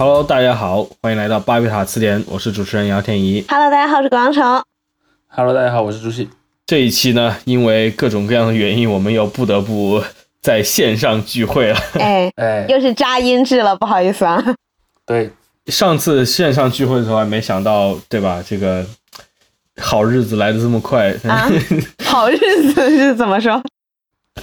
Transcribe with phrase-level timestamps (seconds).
[0.00, 3.44] Hello，大家好，欢迎来到巴比塔词典，我是主持人姚天怡。
[3.46, 4.64] Hello，大家好，我是广成。
[5.26, 6.26] Hello，大家好，我是朱熹。
[6.64, 10.02] 这一期呢，因为各种各样的原因，我们又不得不
[10.40, 11.78] 在线上聚会了。
[11.98, 14.42] 哎，哎，又是扎音质了，不好意思啊。
[15.04, 15.30] 对，
[15.66, 18.42] 上次线上聚会的时候还没想到，对吧？
[18.42, 18.82] 这个
[19.82, 21.10] 好日子来的这么快。
[21.28, 21.46] 啊，
[22.06, 22.38] 好日
[22.72, 23.62] 子是怎么说？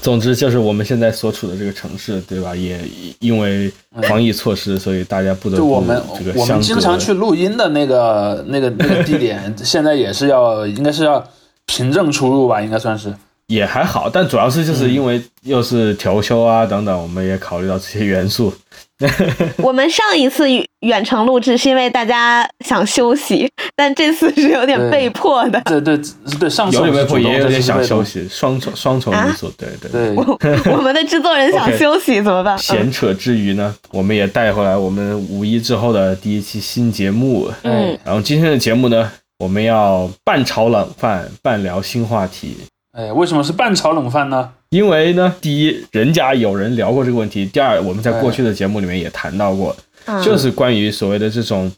[0.02, 2.56] 总之就是我们现在所处的这个城市，对吧？
[2.56, 2.80] 也
[3.20, 3.72] 因为
[4.04, 6.40] 防疫措施，所以大家不得不就我们这个。
[6.40, 11.26] 我们经常去录音的那个那个那个地点， 现在也是要应该是要
[11.66, 13.14] 凭证出入吧，应该算是。
[13.48, 18.54] 也还好，但主要是就是因为又是调休啊等等，我们也考虑到这些元素。
[19.62, 20.48] 我们上一次
[20.80, 25.62] 远程录制是因为大家想休息，但这次是有点被迫的。
[25.66, 26.00] 对对
[26.40, 29.52] 对，上次有点被迫，也有点想休息，双重双重因素。
[29.58, 30.40] 对对对，我
[30.76, 32.58] 我们的制作人想休息怎么办？
[32.58, 37.52] 闲扯之余呢，我们也带回来我们五一之后的第一期新节目。
[37.64, 42.58] 嗯，然后今天的节目呢，我们要半炒冷饭，半聊新话题。
[42.98, 44.50] 哎，为什么是半炒冷饭呢？
[44.70, 51.72] 因为呢，第一，人家有人聊过这个问题；第二，我们在过去的节目里面也谈到过，嗯就是关于所谓的这种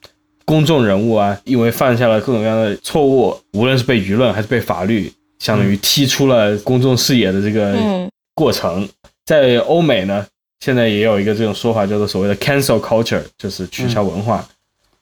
[0.45, 8.87] 公众人物啊，因为犯下了各种各样的错误，无论是被舆论还是被法律，相当于踢出了公众视野的这个嗯过程。
[9.25, 10.25] 在欧美呢，
[10.59, 14.43] 现在也有一个这种说法，叫做所谓的 cancel culture，就是取消文化。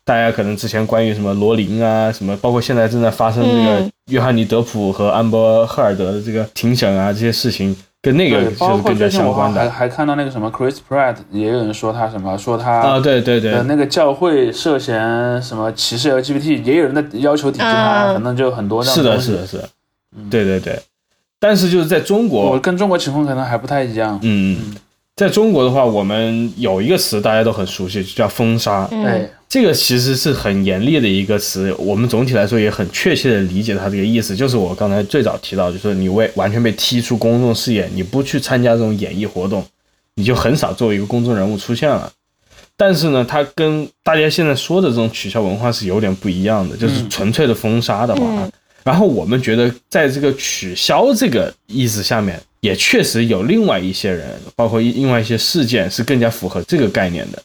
[0.07, 3.91] 大家可能之前关于什么罗琳啊，什么，包括现在正在发生这个嗯。
[4.09, 9.59] 约翰尼·德普和安伯·赫尔德的这个庭审啊，这些事情跟那个对，包括就是更加最近我相关的。
[9.59, 19.69] 还还看到那个什么 Chris Pratt，也有人说他什么，说他啊，对对对，那个教会涉嫌什么歧视 LGBT，也有人在要求抵制他，嗯反正就很多这样是的，是的，是的，
[20.29, 20.79] 对对对。
[21.37, 24.17] 但是就是在中国我国，跟中国情况可能还不太一样。
[24.23, 24.75] 嗯嗯，
[25.17, 28.87] 在中国的话，我们有一个词大家都很熟悉，就叫封杀。
[28.91, 39.65] 嗯哎，这个其实是很严厉的一个词，我们总体来说也很确切的理解它这个意思，就是我刚才最早提到，就是你为完全被踢出公众视野，你不去参加这种演艺活动，
[40.13, 42.11] 你就很少作为一个公众人物出现了。
[42.77, 48.51] 但是呢，它跟大家现在说的这种取消文化是有点不一样的，就是纯粹的封杀的话，嗯
[48.83, 57.41] 然后我们觉得在这个取消这个意思下面，也确实有另外一些人，包括另外一些事件是更加符合这个概念的。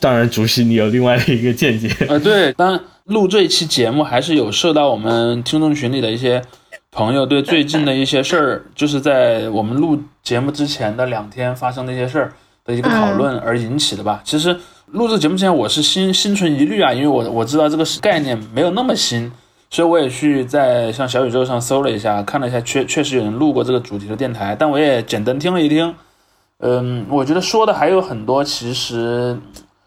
[0.00, 1.88] 当然，主席你有另外的一个见解。
[2.08, 6.42] 呃，对，当然录这一期节目还是有受到我们听众群里的一些
[6.90, 12.32] 朋友对最近的一些事儿，就是在我们录节目之前的两天发生的一些事儿
[12.64, 14.22] 的一个讨论而引起的吧。
[14.24, 14.56] 其实
[14.86, 19.30] 录制节目之前，我是心心存疑虑啊，因为我我知道这个概念没有那么新。
[19.72, 25.94] 所以我也去在像小宇宙上搜了一下，看了一下，确确实有人录过这个主题的电台，但我也简单听了一听，
[26.58, 29.34] 嗯，我觉得说的还有很多，其实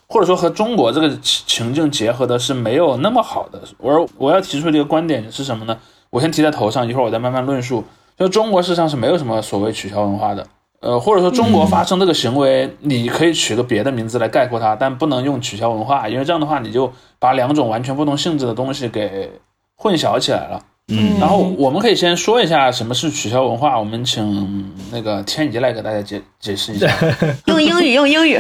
[0.08, 3.62] 或者说和中国这个情境结合的是没有那么好的。
[3.78, 5.78] 我我要提出的一个观点是什么呢？
[6.10, 7.84] 我先提在头上，一会儿我再慢慢论述。
[8.18, 10.48] 就中国事实上是没有什么所谓取消文化的，
[10.80, 19.32] 呃，或者说中国发生这个行为，你可以取个别的名字来概括它，但不能用取消文化，因为这样的话你就把两种完全不同性质的东西给
[19.76, 20.64] 混淆起来了。
[20.88, 26.88] 嗯然后我们可以先说一下什么是取消文化，我们请那个天怡来给大家解解释一下。
[27.48, 28.40] 用英语，用英语。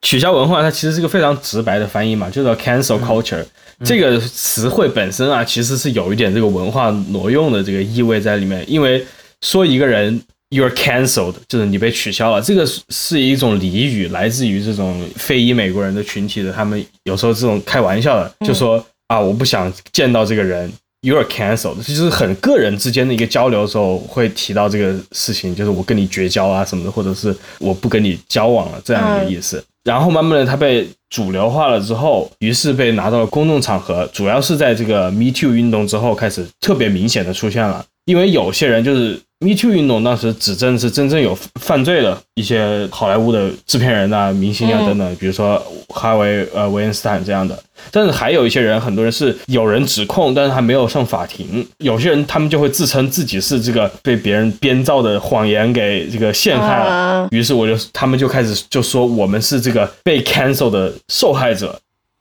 [0.00, 3.44] 取消文化，它其实是个非常直白的翻译嘛，就叫 cancel culture、
[3.84, 8.64] 这个词汇本身啊，其实是有一点这个文化挪用的这个意味在里面。
[8.66, 9.04] 因为
[9.42, 20.72] 说一个人 you're cancelled，就是你被取消了，这个是是一种俚语，来自于这种非裔美国人的群体的，他们有时候这种开玩笑的，就说啊，我不想见到这个人。
[21.02, 29.62] ，you are cancelled，这就是很个人之间的一个交流的时候会提到这个事情，就是我跟你绝交啊什么的，或者是我不跟你交往了这样一个意思。
[29.82, 37.84] 然后慢慢的，它被主流化了之后，于是被拿到了公众场合，主要是在这个 Me Too 运动之后开始特别明显的出现了。
[38.10, 47.56] 因为有些人就是 Me Too 运动当时指证是真正有犯罪的一些好莱坞的制片人啊、明星啊嗯等等，比如说哈维呃维恩斯坦这样的。
[47.92, 51.64] 但是还有一些人，很多人是有人指控，但是还没有上法庭。
[51.78, 56.90] 有些人他们就会自称自己是这个被别人编造的谎言给这个陷害了。
[56.90, 61.78] 啊于是我就他们就开始就说我们是这个被 cancel 的受害者。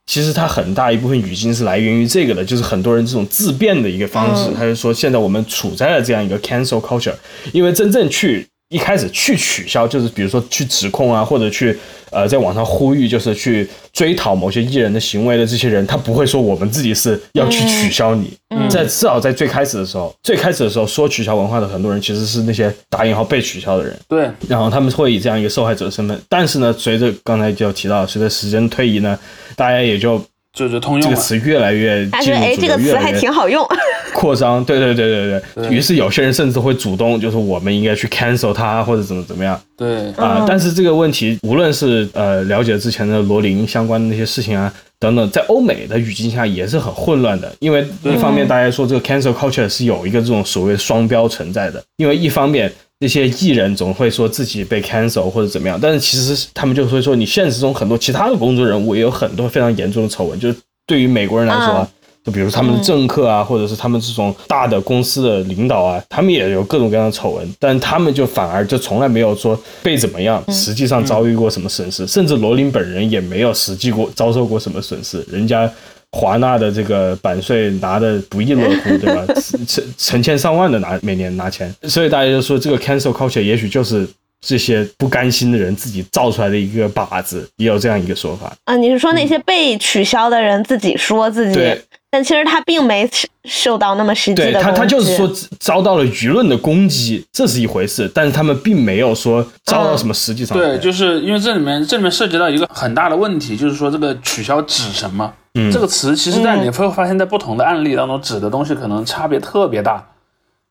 [0.10, 4.50] 其实它很大一部分语境是来源于这个的，就是很多人这种自辩的一个方式。
[4.50, 7.14] 嗯他就说现在我们处在了这样一个 cancel culture，
[7.52, 11.76] 因为真正去一开始去取消，就是比如说去指控啊，或者去
[12.12, 18.32] 呃在网上呼吁，就是去追讨某些艺人的行为的这些人，他不会说我们自己是要去取消你。
[18.70, 26.22] 在至少在最开始的时候，最开始的时候说取消文化的很多人其实是那些打引号被取消的人，对，然后他们会以这样一个受害者的身份。
[26.30, 29.18] 但是呢，随着刚才就提到，随着时间推移呢，
[29.56, 30.24] 大家也就
[30.68, 31.02] 就是通用。
[31.02, 33.66] 这个词越来越他觉得哎，这个词还挺好用。
[34.14, 35.70] 扩张，对对对对对。
[35.70, 47.50] 于是有些人甚至会主动，就是我们应该去 cancel 它或者怎么怎么样对，啊、嗯但是这个问题，无论是呃了解之前的罗琳相关的那些事情啊等等，在欧美的语境下也是很混乱的。
[47.60, 52.70] 因为一方面大家说这个 cancel culture 是有一个这种所谓双标存在的，因为一方面。
[53.02, 61.90] 那些艺人总会说自己被 cancel 或者怎么样，但是其实他们就会说，你现实中很多其他的公众人物也有很多非常严重的丑闻，就是对于美国人来说啊，
[62.26, 75.72] 就比如他们的政客啊，或者是他们这种大的公司的领导啊，他们也有各种各样的丑闻，但他们就反而就从来没有说被怎么样，实际上遭遇过什么损失，甚至罗琳本人也没有实际过遭受过什么损失，人家。
[76.12, 79.26] 华纳的这个版税拿的不亦乐乎，对吧？
[79.68, 84.08] 成成千上万的拿每年拿钱，所以大家就说这个 cancel culture 也许就是
[84.42, 88.56] 这些不甘心的人自己造出来的一个靶子，也有这样一个说法。
[88.64, 93.10] 啊，你是说那些被取消的人自己说自己对，但其实他并没
[93.46, 100.64] 受到那么实际的对他，他就是说遭到了舆论的攻击，这是一回事，但是他们并没有说遭到什么实际上的。
[100.64, 105.32] 对，就是因为这里面这里面涉及到一个很大的问题，就是说这个取消指什么？
[105.56, 110.04] 嗯这个词其实，在你会发现在不同的案例当中指的东西可能差别特别大。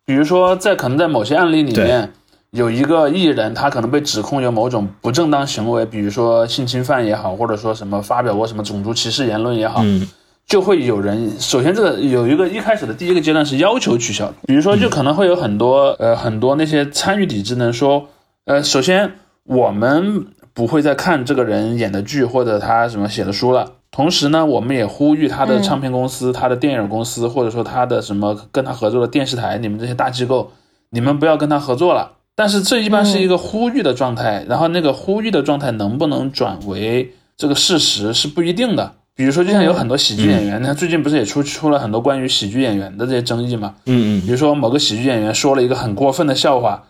[0.07, 2.13] 比如说，在可能在某些案例里面，
[2.53, 10.09] 有一个艺人他可能被指控有某种不正当行为，比如说性侵犯也好，或者说什么发表过什么种族歧视言论也好，嗯
[10.49, 18.09] 就会有人首先这个有一个一开始的第一个阶段是要求取消的，比如说就可能会有很多呃很多那些参与抵制呢说，
[18.47, 19.13] 呃首先
[19.45, 23.73] 我们不会再看这个人演的剧或者他什么写的书了。
[23.91, 30.53] 同时呢，我们也呼吁他的唱片公司、他的电影公司，或者说他的什么跟他合作的电视台，你们这些大机构，
[30.91, 32.13] 你们不要跟他合作了。
[32.35, 38.93] 但是这一般是一个呼吁的状态，然后那个呼吁的状态能不能转为这个事实是不一定的。
[39.19, 43.75] 比如说，就像有很多喜剧演员，他、最近不是也出出了很多关于喜剧演员的这些争议嘛？
[43.87, 46.81] 嗯嗯，比如说某个喜剧演员说了一个很过分的笑话，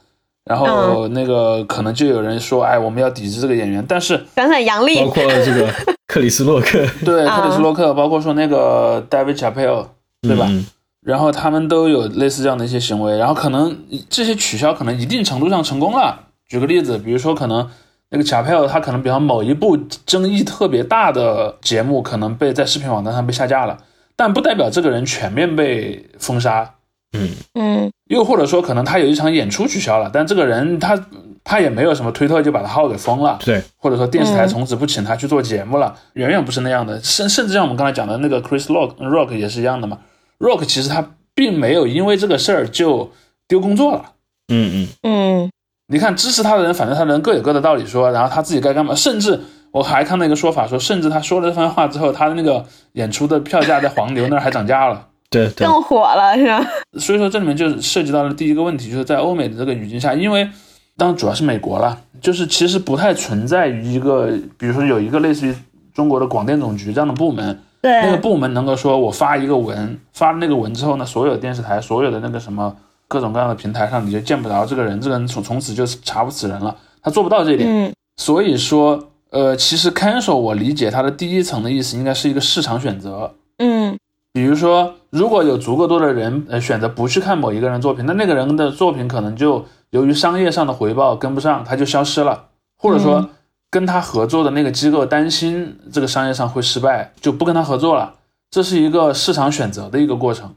[0.45, 3.83] 然后那个可能就有人说，哎，我们要抵制这个演员。
[3.89, 5.73] 但是想想杨笠包，括这个
[6.07, 9.87] 克里斯洛克， 对啊克里斯洛克，包括说那个 David Chappelle，
[10.21, 10.47] 对吧？
[10.51, 10.67] 嗯
[11.07, 13.75] 然后他们都有类似这样的一些行为，然后可能
[14.11, 16.27] 这些取消可能一定程度上成功了。
[16.47, 17.67] 举个例子，比如说可能
[18.11, 19.77] 那个卡佩尔他可能比方某一部
[20.07, 23.77] 争议特别大的节目可能被在视频网站上被下架了，
[24.17, 26.75] 但不代表这个人全面被封杀。
[27.17, 30.99] 嗯嗯又或者说可能他有一场演出取消了，但这个人他
[31.43, 37.01] 他也没有什么推特就把他号给封了，对，或者说电视台从此不请他去做节目了，远远不是那样的。
[37.03, 39.99] 甚甚至像我们刚才讲的那个 Chris Rock Rock 也是一样的嘛。
[40.39, 43.11] Rock 其实他并没有因为这个事儿就
[43.47, 44.13] 丢工作了。
[44.53, 45.51] 嗯嗯嗯
[45.91, 48.95] 你看支持他的人，反正他人各有各的道理说，然后他自己该干嘛。
[48.95, 49.41] 甚至
[49.71, 52.63] 我还看到一个说法说，甚至他说了这番话之后，他的那个
[52.93, 55.07] 演出的票价在黄牛那儿还涨价了。
[55.31, 56.67] 对对，更火了是吧？
[56.99, 60.49] 所以说这里面就涉及到了第一个问题，就是在欧美的这个语境下，因为
[60.97, 65.55] 当然主要是美国了，就是其实不太存在于一个，比如说有一个类似于
[65.95, 72.75] 中国的广电总局这样的部门，对，那个部门能够说我发一个文，发了那个文之后呢，所有电视台、所有的那个什么
[73.09, 77.69] 各种各样的平台上，你就见不着这个人，这个人从从此就查不死人了，他做不到这一点。
[77.69, 77.93] 嗯。
[78.17, 83.97] 所以说，呃，其实 cancel 我理解它的第一层的意思应该是一个市场选择，嗯。
[84.33, 92.45] 比如说，如果有足够多的人呃选择不去看某一个人作品，那那个人的作品可能就由于商业上的回报跟不上，他就消失了，
[92.77, 93.29] 或者说
[93.71, 98.15] 跟他合作的那个机构担心这个商业上会失败，就不跟他合作了。
[98.51, 100.55] 这是一个市场选择的一个过程，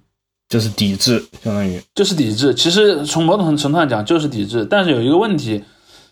[0.51, 2.53] 就是抵制，相当于就是抵制。
[2.53, 5.63] 其实从某种程度上讲就是抵制，但是有一个问题，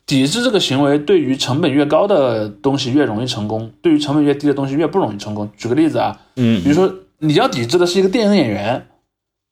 [0.05, 5.49] 抵制这个行为对于成本越高的东西越容易成功，对于成本越低的东西越不容易成功。
[5.57, 8.87] 举个例子啊，嗯比如说你要抵制的是一个电影演员，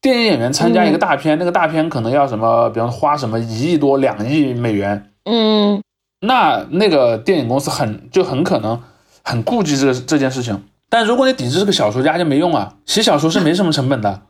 [0.01, 5.81] 电影演员参加一个大片，那个大片可能要什么，比方说花什么一亿多、两亿美元，嗯
[6.21, 8.81] 那那个电影公司很就很可能
[9.21, 10.63] 很顾忌这个这件事情。
[10.89, 14.21] 但如果你抵制这个小说家就没用啊，写小说是没什么成本的。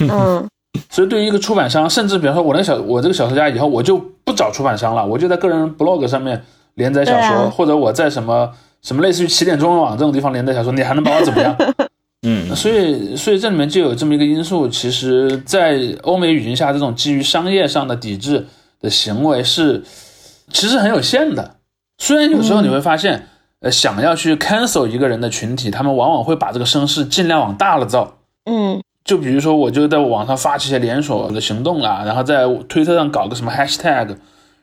[0.00, 0.48] 嗯
[0.88, 6.42] 所以对于一个出版商，甚至比方说我那个小我这个小说家以后我就不找出版商了，我就在个人 blog 上面
[6.74, 8.50] 连载小说，啊或者我在什么
[8.82, 11.56] 什么类似于起点中文网这种地方连载小说，你还能把我怎么样？
[12.22, 18.46] 嗯所以，所以这里面就有这么一个因素，其实，在欧美语境下，这种基于商业上的抵制，
[18.80, 19.82] 的行为是
[20.52, 21.56] 其实很有限的。
[21.96, 23.26] 虽然有时候你会发现，
[23.60, 28.18] 呃，想要去 cancel 一个人的群体，他们往往会把这个声势尽量往大了造。
[28.44, 34.14] 嗯就比如说，我就在网上发起一些连锁的行动啦，然后在推特上搞个什么 hashtag，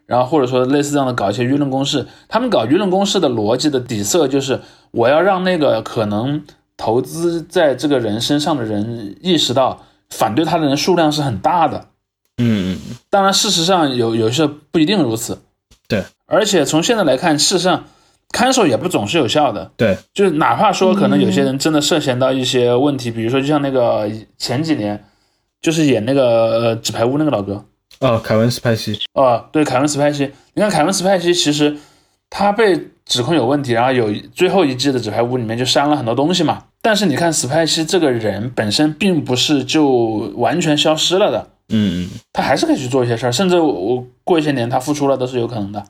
[0.06, 2.08] 然后或者说类似这样的搞一些舆论攻势。
[2.30, 4.62] 他们搞舆论攻势的逻辑的底色就是，
[4.92, 6.42] 我要让那个可能
[6.78, 11.84] 投资在这个人身上的人意识到，反对他的人数量是很大的。
[12.38, 15.38] 嗯嗯，当然，事实上有有些不一定如此。
[15.90, 17.84] 对，而且从现在来看，事实上
[18.36, 19.72] cancel 也不总是有效的。
[19.78, 25.04] 对，就是哪怕说可能有些人真的涉嫌到一些问题，比如说就像那个前几年，
[25.62, 26.24] 就是演那个
[26.60, 27.64] 呃纸牌屋那个老哥，
[28.00, 30.32] 哦，凯文·斯派西，哦，对，凯文·斯派西。
[30.54, 31.78] 你看凯文·斯派西，其实
[32.30, 36.64] 他被指控有问题，然后有最后一季的纸牌屋里面就删了很多东西嘛。
[36.82, 39.88] 但是你看斯派西这个人本身并不是就
[40.36, 45.84] 完全消失了的，嗯嗯，他还是可以去做一些事儿，甚至我我过一些年他复出了都是有可能的。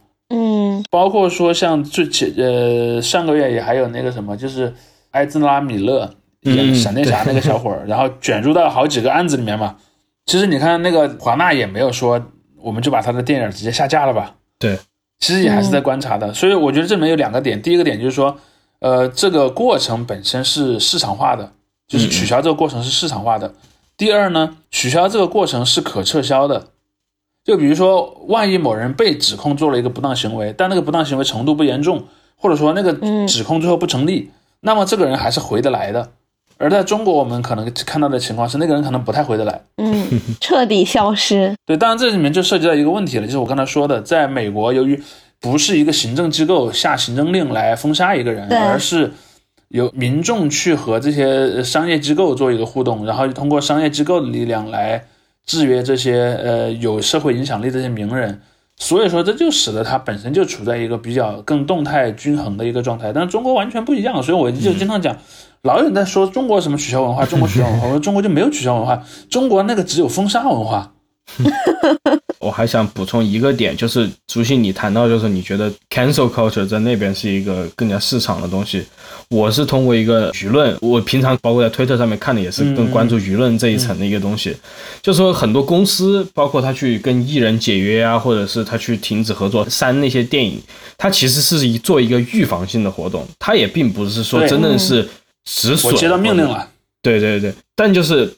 [0.87, 4.73] 嗯包括说像最前呃上个月也还有那个什么，就是
[5.11, 6.09] 埃兹拉米勒
[6.41, 9.75] 演嗯闪电侠那个小伙儿， 然后卷入到好几个案子里面嘛。
[10.25, 12.21] 其实你看那个华纳也没有说
[12.61, 14.35] 我们就把他的电影直接下架了吧？
[14.59, 14.77] 对，
[15.19, 16.33] 其实也还是在观察的。
[16.33, 18.37] 所以我觉得这里面有两个点，第一个点就是说，
[18.79, 21.51] 呃，这个过程本身是市场化的，
[21.87, 23.53] 就是取消这个过程是市场化的。
[23.97, 26.67] 第二呢，取消这个过程是可撤销的。
[27.47, 32.03] 就比如说，万一某人被指控做了一个不当行为，但那个不当行为程度不严重，
[32.35, 32.91] 或者说那个
[33.25, 36.09] 指控最后不成立，那么这个人还是回得来的。
[36.57, 39.61] 而在中国，我们可能看到的情况是，那个人可能不太回得来。
[39.77, 40.05] 嗯，
[40.41, 41.55] 彻底消失。
[41.65, 45.01] 对，当然这里面就涉及到一个问题了，就是我刚才说的，在美国，由于
[45.39, 49.13] 不是一个行政机构下行政令来封杀一个人，而是
[49.69, 55.05] 由民众去和这些商业机构做一个互动，然后通过商业机构的力量来
[55.47, 58.39] 制约这些呃有社会影响力的这些名人。
[58.79, 65.17] 所以说，这就使得它本身就处在一个比较更动态均衡的一个状态，但是中国完全不一样，所以我就经常讲，
[65.63, 69.01] 老有人在说中国什么取消文化，中国取消文化，我说中国就没有取消文化，
[69.31, 70.93] 中国那个只有封杀文化。
[72.47, 78.85] 我还想补充一个点，就是朱信你谈到，就是你觉得 cancel culture 在那边是一个更加市场的东西。
[79.27, 84.55] 我是通过一个舆论，我平常包括在推特上面看的也是更关注舆论这一层的一个东西。
[85.01, 90.57] 就说很多公司，包括他去跟艺人解约啊，或者是他去停止合作、删那些电影，
[90.97, 95.05] 他其实是一做一个预防性的活动，他也并不是说真的是
[95.43, 95.93] 止损。
[95.93, 96.65] 我接到命令了。
[97.01, 98.33] 对对对，但就是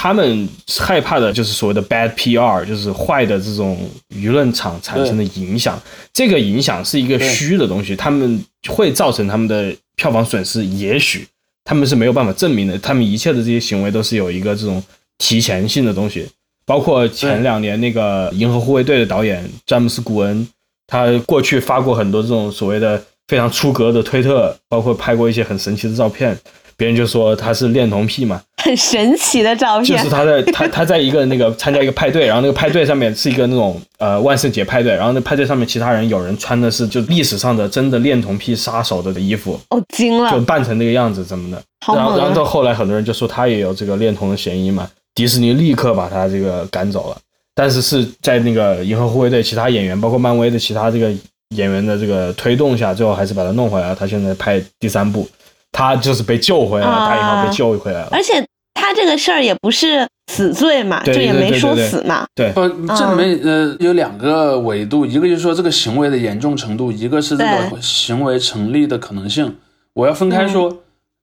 [0.00, 3.76] 他们害怕的就是所谓的 bad PR，就是坏的这种
[4.10, 5.76] 舆论场产生的影响。
[6.12, 11.26] 这个影响是一个虚的东西，他们会造成他们的票房损失，也许
[11.64, 12.78] 他们是没有办法证明的。
[12.78, 14.80] 他们一切的这些行为都是有一个这种
[15.18, 16.28] 提前性的东西，
[16.64, 20.46] 包括前两年那个《银河护卫队》的导演詹姆斯·古恩，
[20.86, 26.38] 他过去发过很多这种所谓的非常出格的推特，包括拍过一些很神奇的照片。
[26.78, 42.32] 别人就说他是恋童癖嘛，很神奇的照片，就是他在他他在一个那个参加一个派对，然后那个派对上面是一个那种呃万圣节派对，然后那派对上面其他人有人穿的是就历史上的真的恋童癖杀手的衣服，哦惊了，就扮成那个样子怎么的，好然后然后！
[42.32, 47.16] 到后来很多人就说他也有这个恋童的嫌疑嘛，迪士尼立刻把他这个赶走了，
[47.56, 51.10] 但是是在那个银河护卫队其他演员，包括漫威的其他这个
[51.56, 53.96] 演员的这个推动下，最后还是把他弄回来了。
[53.96, 55.26] 他现在拍第三部，
[55.72, 57.08] 他就是被救回来了，啊。
[57.08, 58.08] 大引号被救回来了。
[58.10, 58.44] 而且
[58.74, 62.26] 他这个事儿也不是死罪嘛，对就也没说死嘛。
[62.34, 69.56] 对，呃，这里面呃有两个维度，一个就是说这个行为的严重程度，一个是这个行为成立的可能性。
[69.94, 70.72] 我要分开说，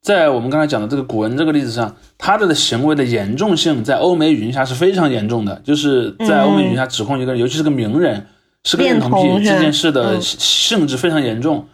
[0.02, 8.26] 在我们刚才讲的这个古文这个例子上，他的行为的严重性在欧美语境下是非常严重的，就是在欧美语境下指控一个人，尤其是个名人
[8.64, 10.22] 是个恋童癖这件事的嗯。
[10.22, 11.66] 性质非常严重。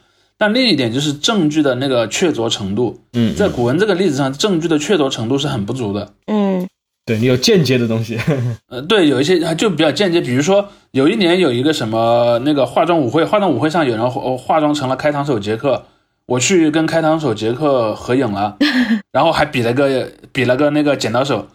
[0.42, 6.12] 但另一点就是证据的那个确凿程度，嗯，在古文这个例子上，证据的确凿程度是很不足的。
[6.26, 6.68] 嗯。
[7.06, 8.18] 对你有间接的东西，
[8.68, 15.84] 呃，对，有一些就比较间接，比如说有一年有一个什么那个化妆舞会，化妆舞会上有人化化妆成了开膛手杰克，
[16.26, 18.58] 我去跟开膛手杰克合影了，
[19.14, 21.48] 然后还比了个比了个那个剪刀手，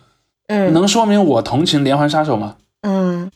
[0.47, 0.73] 嗯。
[0.73, 2.55] 能说明我同情连环杀手吗？
[2.83, 3.28] 嗯。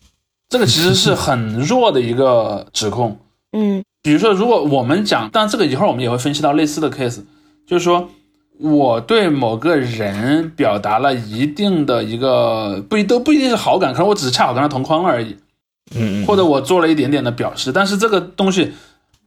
[0.49, 3.19] 这个其实是很弱的一个指控。
[3.53, 7.21] 嗯比如说，如果我们讲，但这个一会儿我们也会分析到类似的 case，
[7.67, 8.09] 就是说
[8.59, 15.37] 我对某个人表达了一定的一个不一都不一定是好感，可能我只是恰好跟他同框了而已，
[15.95, 18.73] 嗯嗯，或者我做了一点点的表示，但是这个东西，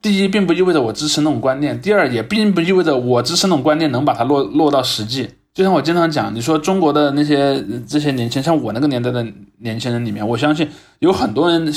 [0.02, 5.30] 第一并不意味着我支持那种观念，第二也并不意味着我支持那种观念能把它落落到实际。
[5.54, 9.24] 就像我经常讲，你说中国的那些这些年轻，像我那个年代的
[9.60, 11.72] 年轻人里面，我相信有很多人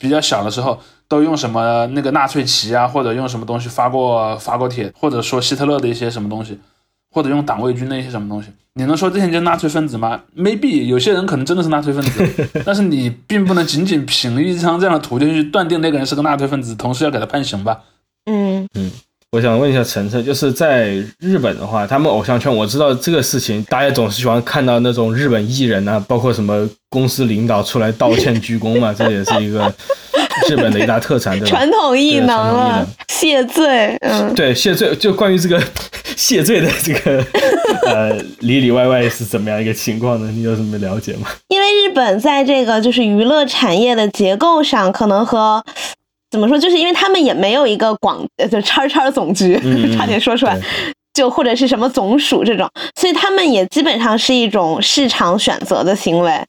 [0.00, 6.58] 比较小的时候，都用什么那个纳粹旗啊，或者用什么东西发过发过帖，或者说希特勒的一些什么东西，
[7.12, 8.48] 或者用党卫军的一些什么东西。
[8.74, 17.80] 你能说这些人就是纳粹分子吗？maybe 有些人可能真的是纳粹分子， 但是你并不能仅仅凭一张这样的图就去断定那个人是个纳粹分子，同时要给他判刑吧？
[18.26, 18.66] 嗯
[19.32, 20.88] 我想问一下晨晨，就是在
[21.20, 29.72] 日本的话，他们偶像圈我知道这个事情，大家总是喜欢看到那种日本艺人啊，包括什么公司领导出来道歉鞠躬嘛，这也是一个
[30.50, 31.46] 日本的一大特产，对吧？
[31.46, 33.96] 传统艺能对传统艺了，谢罪。
[34.00, 35.62] 嗯，对谢罪，就关于这个
[36.16, 37.24] 谢罪的这个
[37.86, 40.28] 呃里里外外是怎么样一个情况呢？
[40.34, 41.28] 你有什么了解吗？
[41.46, 45.64] 因为日本在这个就是娱乐产业的结构上，可能和
[46.30, 49.58] 怎么说，就是因为他们也没有一个广呃就叉叉总局，
[49.96, 50.58] 差点说出来，
[51.12, 56.40] 就或者是什么总署这种，所以他们也基本上是一种市场选择的行为。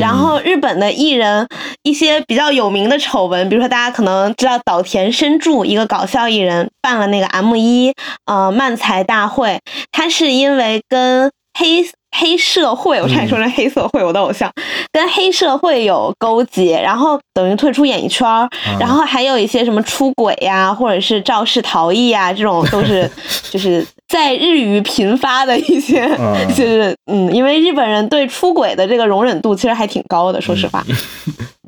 [0.00, 1.46] 然后日本的艺人
[1.82, 7.92] 一些比较有名的丑闻，比如说大家可能知道岛田伸助，一个搞笑艺人，办了那个 M 一
[8.24, 9.60] 呃漫才大会，
[9.92, 11.84] 他是因为跟黑
[12.18, 14.50] 黑社会，我差点说成黑社会，我的偶像
[14.92, 18.48] 跟黑社会有勾结，然后等于退出演艺圈儿，
[18.80, 23.10] 然后还有一些什么出轨呀，或者是肇事逃逸啊，这种都是
[23.50, 30.84] 就是在日语频发的一些，嗯就是嗯，因为日本人对出轨的这个容忍度其实还挺高的，说实话。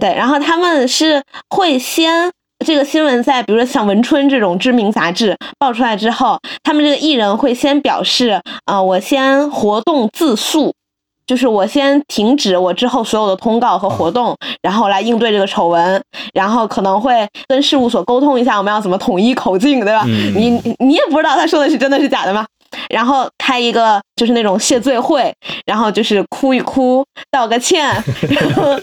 [0.01, 2.31] 对，然后他们是会先
[2.65, 10.75] 这个新闻在比如说像文春这种知名杂志爆出来之后，他们这个艺人会先表示，呃，我先活动自诉。
[11.27, 20.05] 就是我先停止我之后所有的通告和活动，然后来应对这个丑闻，然后可能会跟事务所沟通一下我们要怎么统一口径，对吧？
[20.09, 22.47] 嗯你你也不知道他说的是真的是假的吗？
[22.89, 25.31] 然后开一个就是那种谢罪会，
[25.67, 27.89] 然后就是哭一哭，道个歉，
[28.31, 28.81] 然 后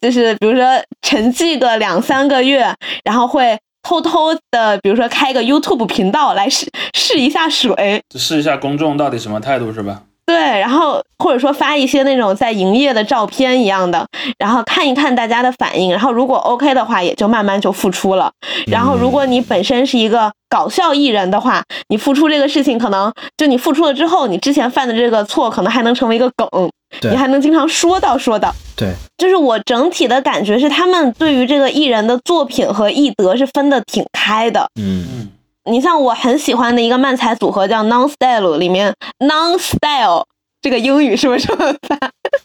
[0.00, 0.64] 就是比如说
[1.02, 2.72] 沉寂个两三个月，
[3.04, 10.02] 然后会偷偷的，比如说开个 YouTube 频道来试试一下水，就试一下公众到底什么态度是吧？
[10.26, 14.04] 对，然后或者说发一些那种在营业的照片一样的，
[14.40, 18.32] 然后看一看大家的反应，然后如果 OK 的话，也就慢慢就复出了。
[18.66, 26.68] 然后如果你本身是一个搞笑艺人的话，你付出这个事情，可能就你付出了之后，你之前犯的这个错，可能还能成为一个梗，对
[27.02, 28.54] 你还能经常说到说到。
[28.76, 34.68] 对，就是我整体的感觉是，他们对于这个艺人的作品和艺德是分得挺开的。
[34.80, 35.28] 嗯嗯，
[35.72, 40.26] 你像我很喜欢的一个漫才组合叫 Non Style，里面 Non Style
[40.60, 41.98] 这个英语是不是这么发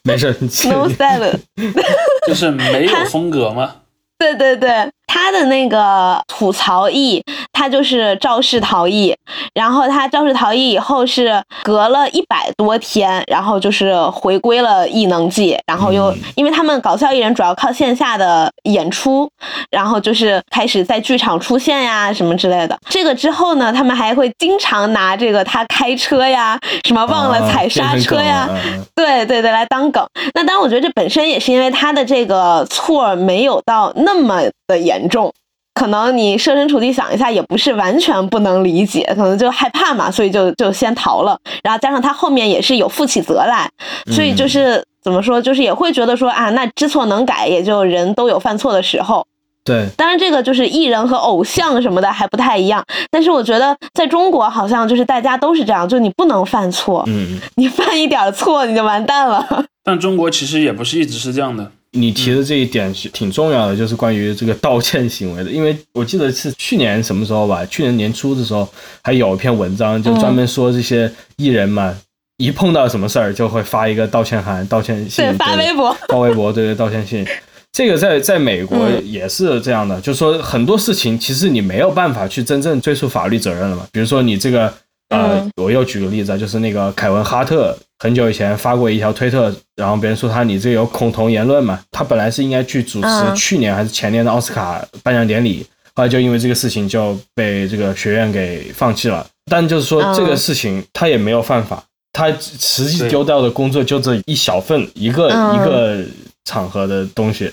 [0.04, 1.38] 没事，，Non Style，
[2.28, 3.76] 就是没有风格吗。
[4.18, 4.70] 对 对对，
[5.14, 7.22] 他的那个吐槽艺，
[7.52, 9.14] 他就是肇事逃逸，
[9.54, 19.30] 然后他肇事逃逸以后是隔了一百多天，然后就是回归了异能界，然后又、嗯因为他们搞笑艺人主要靠线下的演出，
[19.70, 22.78] 然后就是开始在剧场出现呀什么之类的。
[22.90, 28.48] 这个之后呢，他们还会经常拿这个他开车呀，什么忘了踩刹车呀，
[28.96, 30.04] 对对对，来当梗。
[30.34, 35.34] 那当然，我觉得这本身也是因为他的这个错没有到那么的严重，
[35.74, 41.40] 可能你设身处地想一下，也不是完全不能理解，可能就害怕嘛，所以就就先逃了。
[41.64, 43.70] 然后加上他后面也是有负起责来，
[44.08, 44.84] 所以就是。
[45.04, 49.26] 怎么说，就是也会觉得说啊，那知错能改，也就人都有犯错的时候。
[49.64, 59.66] 对，当然，这个就是艺人和偶像什么的还不太一样，但是我觉得在中国好像就是大家都是这样，就你不能犯错，嗯，你犯一点错你就完蛋了。
[59.84, 61.72] 但中国其实也不是一直是这样的。
[61.94, 68.68] 你提的这一点是挺重要的，就是关于这个道歉行为的，因为我记得是去年什么时候吧，去年年初的时候
[69.04, 71.94] 还有一篇文章，就专门说这些艺人嘛，
[72.38, 77.26] 一碰到什么事儿就会发一个道歉函、道歉信，对，发微博，发微博，对对，道歉信。
[77.74, 83.88] 这个在在美国嗯也是这样的，就是说很多事情其实你没有办法去真正追溯法律责任了嘛。
[83.94, 84.74] 比如说你这个，
[85.12, 99.26] 呃，嗯我又举个例子啊，就是那个凯文哈特很久以前发过一条推特，然后别人说他你这有恐同言论嘛，他本来是应该去主持嗯去年还是前年的奥斯卡颁奖典礼，后来就因为这个事情就被这个学院给放弃了。
[99.52, 106.04] 但就是说嗯这个事情他也没有犯法，他实际丢掉的工作就这一小份一个、嗯一个
[106.46, 107.52] 场合的东西，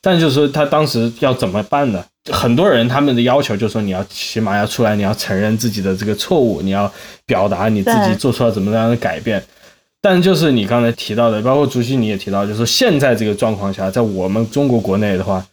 [0.00, 2.04] 但就是说他当时要怎么办呢？
[2.30, 6.92] 很多人他们的要求就是说你要起码要出来，你要承认自己的这个错误，你要
[7.24, 9.42] 表达你自己做出了怎么样的改变。
[10.02, 15.44] 但就是你刚才提到的，包括主席你也提到，就是说现在这个状况下，在我们中国国内的话，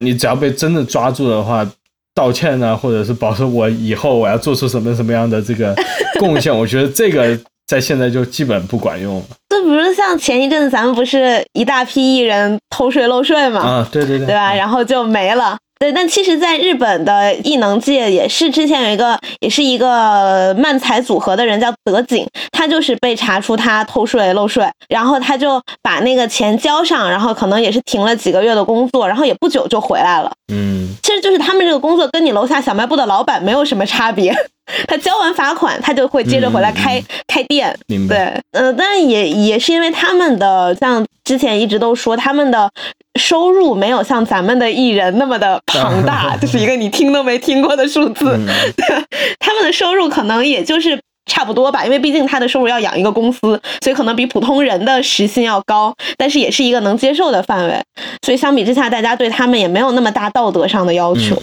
[0.00, 1.68] 你只要被真的抓住的话，
[2.14, 5.74] 道歉呢，或者是保证我以后我要做出什么什么样的这个
[6.20, 9.24] 贡献，我觉得这个在现在就基本不管用了。
[9.48, 14.54] 这不是像前一阵子咱们不是一大批艺人偷税漏税嘛，啊，对对对，对吧？
[14.54, 15.58] 然后就没了。
[15.78, 30.32] 对，但其实，在日本的异能界也是之前有一个，也是一个漫才组合的人叫德井，他就是被查出他偷税漏税，然后他就把那个钱交上，然后可能也是停了几个月的工作，然后也不久就回来了。
[30.50, 34.34] 嗯，其实就是他们这个工作跟你楼下小卖部的老板没有什么差别，
[34.86, 37.76] 他交完罚款，他就会接着回来开、开店。
[37.86, 38.42] 明白。
[38.52, 42.70] 对，呃，但是也也是因为他们的像之前一直都说他们的。
[43.18, 48.38] 收入没有像咱们的艺人那么的庞大， 就是一个你听都没听过的数字。
[49.40, 57.82] 他们的收入可能也就是差不多吧，因为毕竟他的收入要养一个公司，所以可能比普通人的时薪要高，但是也是一个能接受的范围。
[58.20, 61.34] 所以相比之下，大家对他们也没有那么大道德上的要求。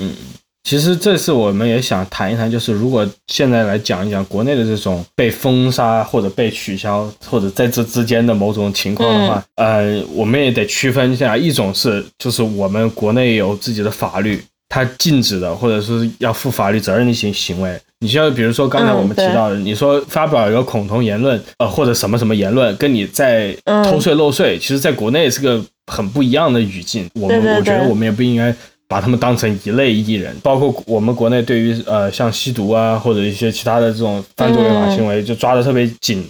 [0.64, 17.78] 其实这次我们也想谈一谈，就是如果现在来讲一讲国内的这种被封杀或者被取消，或者在这之间的某种情况的话，呃，我们也得区分一下，一种是就是我们国内有自己的法律，它禁止的或者是要负法律责任的一些行为。
[18.00, 27.10] 你像比如说刚才我们提到的，你说发表一个恐同言论，呃，或者什么什么言论，跟你在偷税漏税，其实在国内是个很不一样的语境。
[27.16, 28.56] 我们我觉得我们也不应该。
[28.94, 36.24] 把他们当成一类艺人，包括我们国内对于呃像吸毒啊或者一些其他的这种犯罪违法行为就抓的特别紧，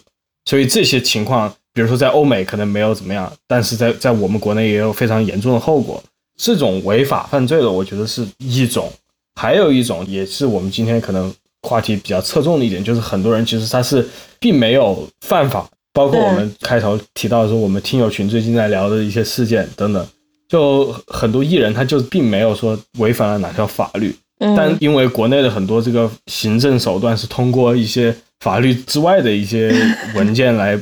[0.45, 6.01] 所以这些情况，比如说在欧美可能没有怎么样，但是在在我们国内也有非常严重的后果。
[6.37, 8.89] 这种违法犯罪的，我觉得是一种，
[9.35, 11.29] 还有一种也是我们今天可能
[11.67, 14.07] 话题比较侧重的一点，就是很多人其实他是
[14.39, 20.07] 并没有犯法，包括我们开头提到说我们听友群最近在聊的一些事件等等。
[20.53, 29.73] 就很多艺人，他就并没有说违反了哪条法律，但因为国内的很多这个行政手段是通过一些法律之外的一些
[30.13, 30.79] 文件来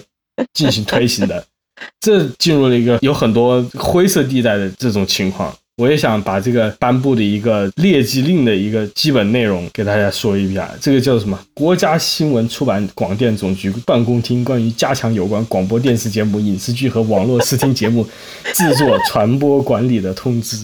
[0.51, 1.41] 进行推行的，
[2.01, 5.55] 这进入了一个有很多灰色地带的这种情况。
[5.81, 10.69] 我也想把这个颁布的一个劣迹令的一个基本内容给大家说一下。
[10.79, 11.39] 这个叫什么？
[11.55, 18.07] 国家新闻出版广电总局办公厅关于加强有关广播电视节目、影视剧和网络视听节目
[18.53, 20.55] 制作传播管理的通知，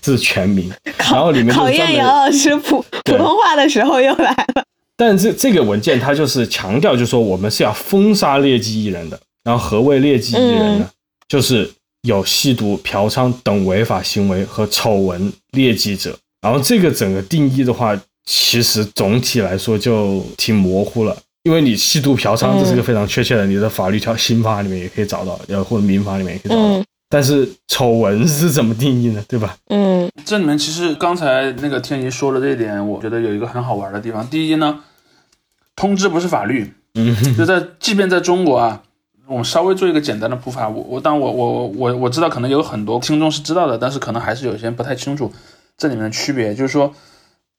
[0.00, 0.72] 这是全名。
[0.96, 4.64] 然后里面考验杨老师普普通话的时候又来了。
[4.96, 9.20] 但这这个文件它就是强调，就是说我们是要封杀劣迹艺人的。
[9.44, 10.88] 然后何谓劣迹艺人呢？
[11.28, 11.70] 就是。
[12.04, 21.16] 有吸毒、嫖娼等违法行为和丑闻劣迹者，然后这个整个定义的话，其实总体来说就挺模糊了。
[21.44, 26.84] 因为你吸毒、嫖娼，这是个非常确切的，你的法律条刑法里面也可以找到，要或者民法里面也可以找到。
[27.08, 29.24] 但是丑闻是怎么定义呢？
[29.26, 29.56] 对吧？
[29.70, 34.26] 嗯，这里面其实刚才那个天怡说的这一点，我觉得有一个很好玩的地方。
[34.28, 34.80] 第一呢，
[35.74, 38.82] 通知不是法律，嗯，就在即便在中国啊。
[39.26, 45.32] 我们稍微做一个简单的普法，我我当我我我我知道可能有很多听众是知道的，但是可能还是有些人不太清楚
[45.78, 46.54] 这里面的区别。
[46.54, 46.92] 就是说，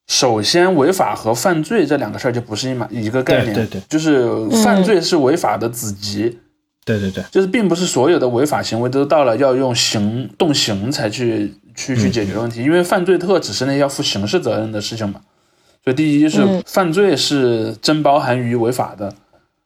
[0.07, 6.37] 首先违法和犯罪这两个事儿就不是一码一个概念，对对，就是犯罪是违法的子集，
[6.85, 15.19] 对对对，就是并不是所有的违法行为都到了要用刑动刑才去去去解决问题，因为犯罪特指是那些要负刑事责任的事情嘛。
[15.83, 19.11] 所以第一是犯罪是真包含于违法的，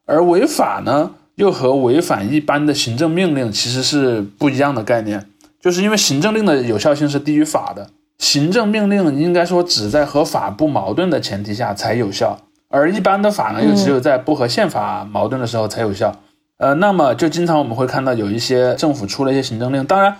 [0.05, 1.11] 而违法呢？
[1.39, 5.25] 又和违反一般的行政命令其实是不一样的概念，
[5.61, 16.13] 就是因为行政令的有效性是低于法的，行政命令应该说只在和法不矛盾的前提下才有效，而一般的法呢又只有在不和宪法矛盾的时候才有效。
[16.57, 20.17] 呃，那么就经常我们会看到有一些政府出了一些行政令，当然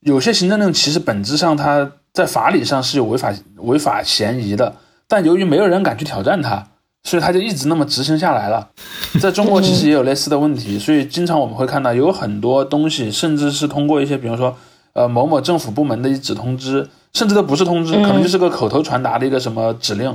[0.00, 4.74] 有些行政令其实本质上它在法理上是有违法违法嫌疑的，
[5.06, 6.66] 但由于没有人敢去挑战它。
[7.08, 8.68] 所以他就一直那么执行下来了，
[9.18, 14.54] 在中国其实也有类似的问题，所以经常我们会看到有很多东西，甚至是通过一些，比如说，
[14.92, 20.14] 呃，某某政府部门的一纸通知，甚至都不是通知，可能就是个口头传达的一个什么指令，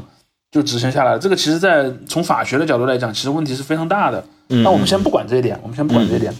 [0.52, 1.18] 就执行下来了。
[1.18, 4.24] 这个其实，在从法学的角度来讲，其实问题是非常大的。
[4.50, 6.32] 那我们先不管这一点，我们先不管这一点，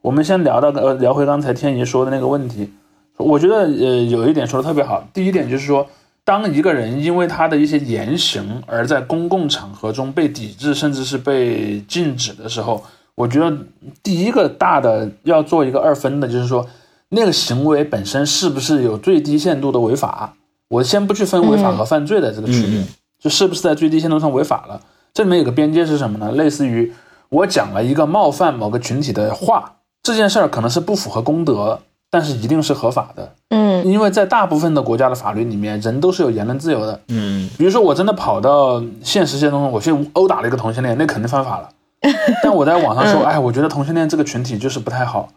[0.00, 2.72] 我们先聊到呃，聊回刚才天怡说的那个问题，
[3.18, 5.86] 我觉得呃，有一点说的特别好，第一点就是说。
[6.24, 12.84] 当一个人因为他的一些言行而在公共场合中被抵制，甚至是被禁止的时候，
[13.16, 13.56] 我觉得
[14.02, 16.64] 第一个大的要做一个二分的，就是说
[17.08, 20.34] 那个行为本身是不是有最低限度的违法。
[20.68, 22.82] 我先不去分违法和犯罪的这个区别，
[23.18, 24.80] 就是不是在最低限度上违法了。
[25.12, 26.32] 这里面有个边界是什么呢？
[26.32, 26.90] 类似于
[27.28, 31.80] 我讲了一个冒犯某个群体的话，这件事儿可能是不符合公德。
[32.12, 41.70] 但是一定是合法的，嗯，因为在大部分的国家的法律里面，人都是有言论自由的，嗯，比如说我真的跑到现实生活中，我去殴打了一个同性恋，那肯定犯法了，
[42.44, 43.24] 但我在网上说，嗯。
[43.24, 45.30] 哎，我觉得同性恋这个群体就是不太好，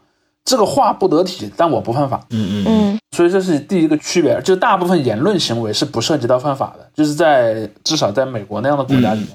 [0.43, 2.19] 这个话不得体，但我不犯法。
[2.31, 2.99] 嗯嗯嗯。
[3.15, 9.29] 所以这是第一个区别，就大部分言论行为是不涉及到犯法的，就是在至少在美国那样的国家里面，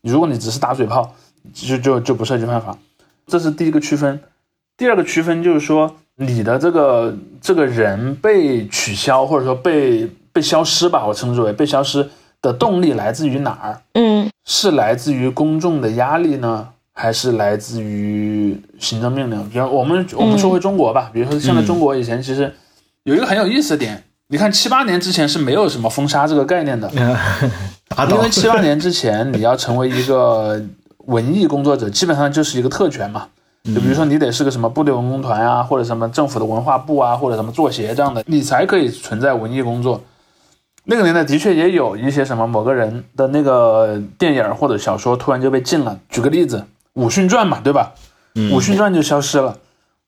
[0.00, 1.14] 你如果你只是打嘴炮，
[1.54, 2.76] 就就就不涉及犯法，
[3.28, 4.20] 这是第一个区分。
[4.76, 12.06] 第二个区分就是说，你的这个这个人被取消或者说被被消失吧，我称之为被消失
[12.42, 13.80] 的动力来自于哪儿？
[13.94, 19.48] 嗯是来自于公众的压力呢，还是来自于行政命令？
[19.48, 22.52] 比如我们我们说回中国吧，比如说现在中国以前其实
[23.04, 27.16] 有一个很有意思的点，你看七八年之前是没有什么封杀这个概念的，嗯，
[28.10, 30.60] 因为七八年之前你要成为一个
[31.06, 33.28] 文艺工作者，基本上就是一个特权嘛。
[33.64, 40.00] 就比如说你得是个什么部队文工团啊，或者什么政府的文化部啊，或者什么作协这样的，你才可以存在文艺工作。
[40.84, 45.98] 那个年代的确也有一些什么某个人的那个电影或者小说突然就被禁了。
[46.08, 46.56] 举个例子，
[46.94, 47.92] 《武训传》嘛，对吧？
[48.34, 49.56] 嗯武训传》就消失了。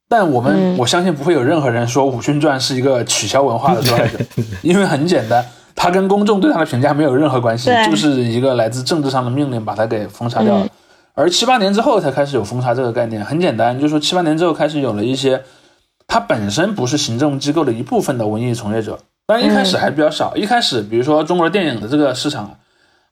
[0.09, 4.19] 但我们、嗯我相信不会有任何人说《武训传》是一个取消文化的受害者，
[4.63, 10.65] 因为很简单，它跟公众对它的评价没有任何关系，就是一个来自政治上的命令把它给封杀掉了。
[10.65, 10.71] 嗯
[11.15, 15.43] 而七八年之后才开始有封杀这个概念，很简单，就是说七八年之后开始有了一些，
[16.07, 20.35] 它本身不是行政机构的一部分的文艺从业者，当然一开始还比较少。
[20.37, 22.53] 一开始，比如说中国电影的这个市场啊，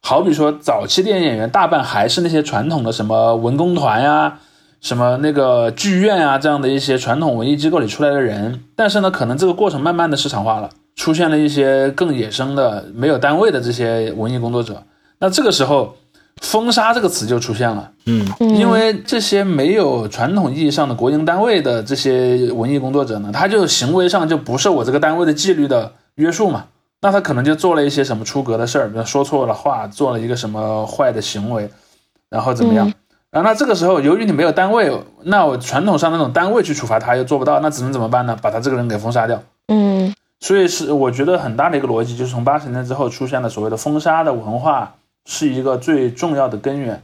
[0.02, 4.38] 好比说早期电影演员大半还是那些传统的什么文工团呀、
[4.80, 14.84] 什么那个剧院啊这样的一些传统文艺机构里出来的人，但是呢，可能这个过程慢慢的市场化了，出现了一些更野生的没有单位的这些文艺工作者。
[15.18, 15.96] 那这个时候，
[16.40, 17.90] 封杀这个词就出现了。
[18.06, 26.64] 嗯嗯，因为这些没有传统意义上的国营单位的这些文艺工作者呢，他就行为上就不受我这个单位的纪律的约束嘛，
[27.00, 31.70] 那他可能就做了一些什么出格的事儿，比如说错了话，做了一个什么坏的行为，
[32.28, 32.88] 然后怎么样？
[32.88, 32.94] 嗯
[33.30, 38.36] 然后那这个时候，由于你没有单位，那我传统上那种单位去处罚他又做不到，那只能怎么办呢？
[38.42, 39.40] 把他这个人给封杀掉。
[39.68, 44.96] 嗯所以是我觉得很大的一个逻辑，就是从八十年代之后出现了所谓的封杀的文化，
[45.30, 47.00] 是一个最重要的根源。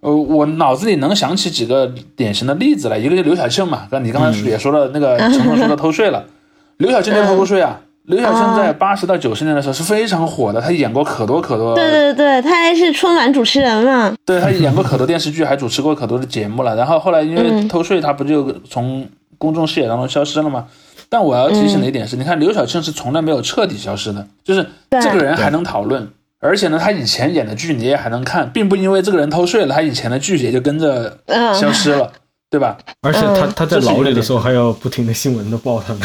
[0.00, 6.22] 呃，我脑子里能想起几个典型的例子来，一个就刘晓庆嘛，刚你刚才也说了那个陈彤说的偷税了，
[6.76, 7.80] 刘晓庆就偷过税啊。
[8.04, 14.14] 刘晓庆在八十到九十年的时候是非常火的，她演过可多可多，对对对，她还是春晚主持人嘛。
[14.24, 16.76] 对她演过可多电视剧，还主持过可多的节目了。
[16.76, 20.66] 然后后来因为嗯偷税，她不就从公众视野当中消失了吗？
[21.08, 26.08] 但我要提醒的一点是，你看刘晓庆是从来没有彻底消失的，就是这个人还能讨论，
[26.40, 32.12] 而且呢，他以前演的剧你也还能看，并不因为这个人偷税了，他以前的剧也就跟着嗯，消失了，
[32.50, 32.76] 对吧？
[33.02, 36.02] 而且他嗯他在牢里的时候还要不停的新闻的报他们。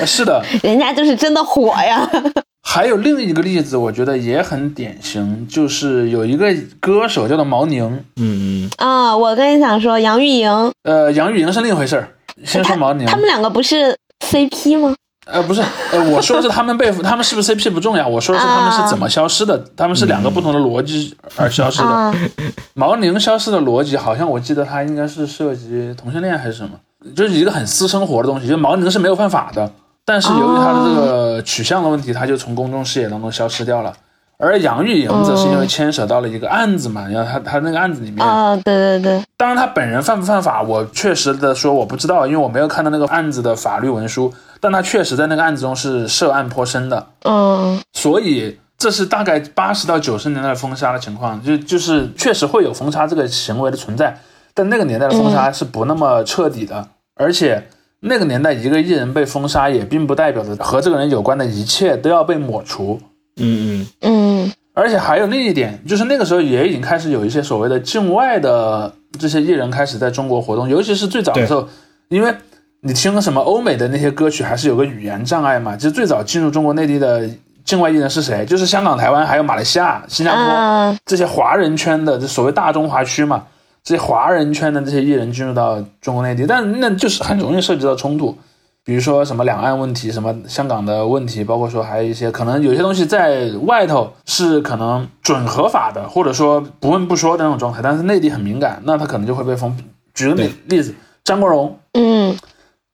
[0.00, 2.08] 呃 是的，人家就是真的火呀。
[2.62, 12.10] 还有另一个例子，我觉得也很典型，就是有一个歌手叫做毛宁，嗯嗯啊、我跟你想说，杨钰莹呃，杨钰莹是另一回事儿。
[12.44, 14.94] 先说毛宁，他们两个不是 CP 吗？
[15.30, 15.62] 呃，不是，
[15.92, 21.88] 呃，我说的是他们被他们是不是 CP 不重要，我说的是他们是怎么消失的，他们是两个不同的逻辑而消失的。
[21.88, 22.14] 啊，
[22.74, 26.70] 毛宁消失的逻辑，好像我记得他应该是涉及同性恋还是什么，
[27.14, 28.48] 就是一个很私生活的东西。
[28.48, 29.70] 就毛宁是没有犯法的，
[30.04, 33.92] 但是由于他的这个取向的问题，他就从公众视野当中消失掉了。
[34.40, 47.06] 而杨钰莹则是因为牵扯到了一个案子嘛，然后他他那个案子里面，啊，对对对，当然他本人犯不犯法，我确实的说我不知道，因为我没有看到那个案子的法律文书，但他确实在那个案子中是涉案颇深的。
[47.24, 54.18] 嗯所以这是大概八十到九十年代的封杀的情况，就就是确实会有封杀这个行为的存在，
[54.54, 57.66] 但那个年代的封杀是不那么彻底的，而且
[58.00, 63.00] 那个年代一个艺人被封杀，也并不代表着和这个人有关的一切都要被抹除。
[63.40, 71.68] 嗯嗯嗯而且还有另一点，就是那个时候也已经开始有一些所谓的境外的这些艺人开始在中国活动，尤其是最早的时候，
[72.10, 72.32] 因为
[72.80, 75.76] 你听什么欧美的那些歌曲，还是有个语言障碍嘛。
[75.76, 77.28] 其实最早进入中国内地的
[77.64, 78.46] 境外艺人是谁？
[78.46, 83.44] 就是香港、台湾还有马来西亚、新加坡、啊，这些华人圈的，就所谓大中华区嘛，
[83.82, 88.36] 这些华人圈的这些艺人进入到中国内地，但那就是很容易涉及到冲突。
[88.84, 99.76] 比如说什么两岸问题，什么香港的问题，包括说还有一些可能有些东西在外头是可能准合法的，或者说不问不说的那种状态，但是内地很敏感，那他可能就会被封。
[100.14, 102.34] 举个例例子，张国荣，嗯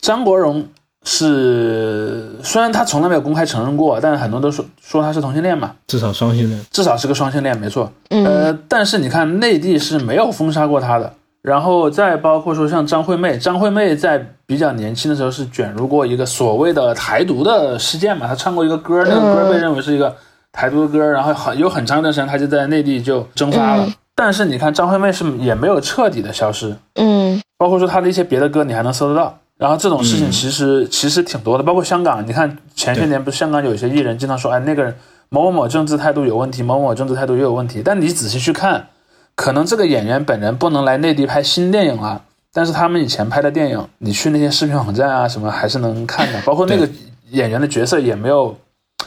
[0.05, 0.63] 张国荣
[1.07, 6.61] 是虽然他从来没有公开承认过，但是很多都说说他是同性恋嘛，至少双性恋。
[6.71, 7.91] 至少是个双性恋，没错。
[8.11, 20.15] 嗯呃，但是你看内地是没有封杀过他的，然后再包括说像张惠妹，张惠妹在比较年轻的时候是卷入过一个所谓的台独的事件嘛，她唱过一个歌，那个歌被认为是一个
[20.53, 23.87] 台独的歌，然后很有很长一段时间她就在内地就蒸发了。
[23.87, 29.37] 嗯但是你看张惠妹是也没有彻底的消失，嗯包括说她的一些别的歌你还能搜得到。
[29.57, 34.95] 然后这种事情其实、其实挺多的，包括香港，你看前些年不是香港有一些艺人经常说，哎，那个人
[35.29, 37.81] 某某某政治态度有问题，某某某政治态度又有问题。
[37.85, 38.89] 但你仔细去看，
[39.37, 46.89] 可能这个演员本人不能来内地拍新电影了，但是他们以前拍的电影，你去那些视频网站啊什么还是能看的，包括那个
[47.31, 48.57] 演员的角色也没有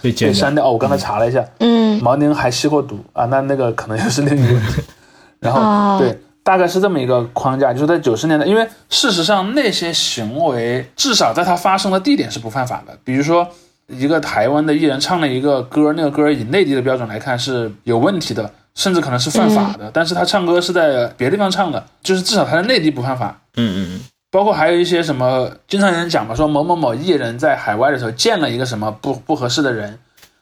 [0.01, 0.65] 被删掉。
[0.65, 2.01] 哦，我刚才查了一下，嗯。
[2.01, 2.99] 毛宁还吸过毒。
[3.13, 4.81] 啊，那那个可能又是另一个问题。
[5.39, 5.97] 然后、哦。
[5.99, 13.45] 对，大概是这么一个框架，就是在九十年代，因为事实上那些行为至少在它发生的地点是不犯法的，比如说。
[13.89, 19.89] 一个台湾的艺人唱了一个歌，那个歌以内地的标准来看是有问题的，甚至可能是犯法的。
[19.93, 23.39] 但是他唱歌是在别的地方唱的，就是至少他在内地不犯法。
[23.55, 29.97] 嗯嗯嗯包括还有一些什么，经常有人讲嘛，说某某某艺人在海外的时候见了一个什么不不合适的人，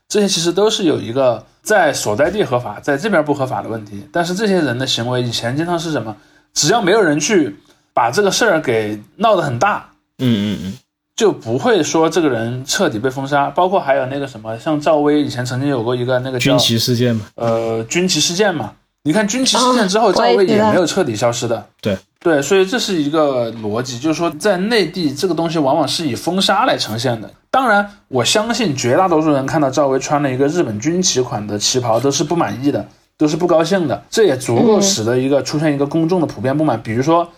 [0.08, 4.08] 这些其实都是有一个在所在地合法，在这边不合法的问题。
[4.12, 6.16] 但是这些人的行为以前经常是什么？
[6.54, 7.56] 只要没有人去
[7.94, 9.90] 把这个事儿给闹得很大，
[10.20, 10.74] 嗯嗯嗯
[11.16, 13.50] 就不会说这个人彻底被封杀。
[13.50, 18.74] 包括还有那个什么，像赵薇以前曾经有过一个那个军旗事件嘛，呃军旗事件嘛。
[19.04, 21.66] 你看军旗事件之后，哦赵薇也没有彻底消失的。
[21.82, 27.30] 对对，所以这是一个逻辑，就是说在内地这个东西往往是以封杀来呈现的。
[27.52, 32.84] 当然，我相信绝大多数人看到赵薇穿了一个日本军旗款的旗袍都是不满意的，
[33.16, 34.04] 都是不高兴的。
[34.10, 36.82] 这也足够嗯使得一个出现一个公众的普遍不满。
[36.82, 37.30] 比如说，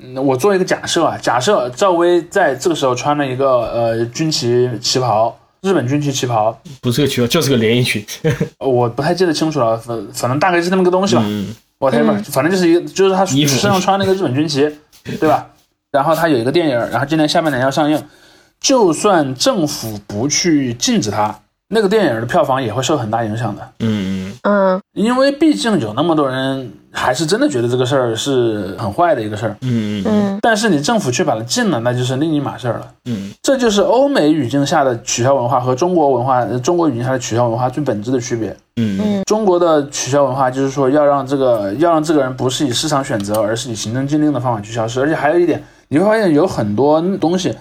[0.00, 8.04] 嗯，我做一个假设啊，假设赵薇在这个时候穿了一个呃军旗旗袍，日本军旗旗袍，不是个旗袍，就是个连衣裙。
[8.58, 11.22] 呃 我不太记得清楚了，反反正大概是这么个东西吧。
[11.24, 14.70] 嗯 whatever，、反正就是一个，就是他身上穿那个日本军旗，
[15.20, 15.48] 对吧？
[15.90, 18.02] 然后他有一个电影，然后今年下半年要上映，
[18.60, 29.56] 就算政府不去禁止它，那个电影的票房也会受很大影响的，嗯嗯嗯因为毕竟有那么多人还是真的觉得这个事儿是很坏的一个事儿。
[29.60, 32.90] 嗯嗯嗯但是你政府去把它禁了，那就是另一码事儿了。
[33.04, 38.56] 嗯这就是欧美语境下的取消文化和中国文化、呃中国语境下的取消文化最本质的区别。
[38.76, 45.00] 嗯嗯嗯中国的取消文化就是说，要让这个要让这个人不是以市场选择，而是以行政禁令的方法去消失。
[45.00, 47.54] 而且还有一点，你会发现有很多东西，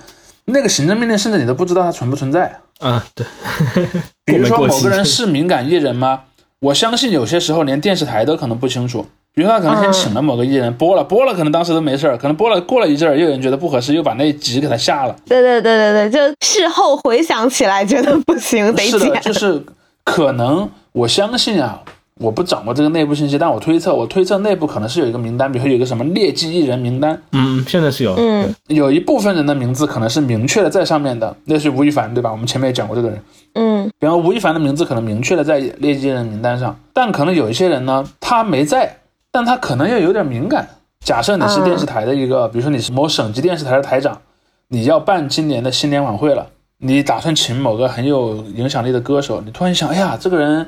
[0.45, 2.59] 那个行政命令甚至你都不知道它存不存在。
[2.79, 3.25] 啊，对，
[4.25, 6.21] 比如说某个人是敏感艺人吗？
[6.59, 9.05] 我相信有些时候连电视台都可能不清楚。
[9.35, 15.15] 比如说他可能先请了某个艺人播了，播了可能当时都没事儿，可能播了过了一阵儿，又有人觉得不合适，又把那一集给他下了。
[15.25, 19.21] 对对对对对，就事后回想起来觉得不行，得是的，剪。
[19.21, 19.63] 就是
[20.03, 21.81] 可能我相信啊，
[22.19, 28.53] 我不掌握这个内部信息，但我推测，我推测内部可能是有一个名单，比如说有一个什么劣迹艺人名单，嗯，现在是有，嗯。
[28.67, 32.31] 有一部分人的名字可能是明确的在上面的，那是吴亦凡对吧？
[32.31, 33.19] 我们前面也讲过这个人，
[33.53, 33.91] 嗯。
[33.97, 38.97] 比方吴亦凡的名字可能明确的在劣迹艺人名单上，但可能有一些人呢，他没在，
[39.31, 40.67] 但他可能又有点敏感。
[41.03, 44.21] 假设你是电视台的一个，比如说你是某省级电视台的台长，
[44.67, 46.47] 你要办今年的新年晚会了，
[46.85, 50.65] 你打算请某个很有影响力的歌手，你突然想，哎呀，这个人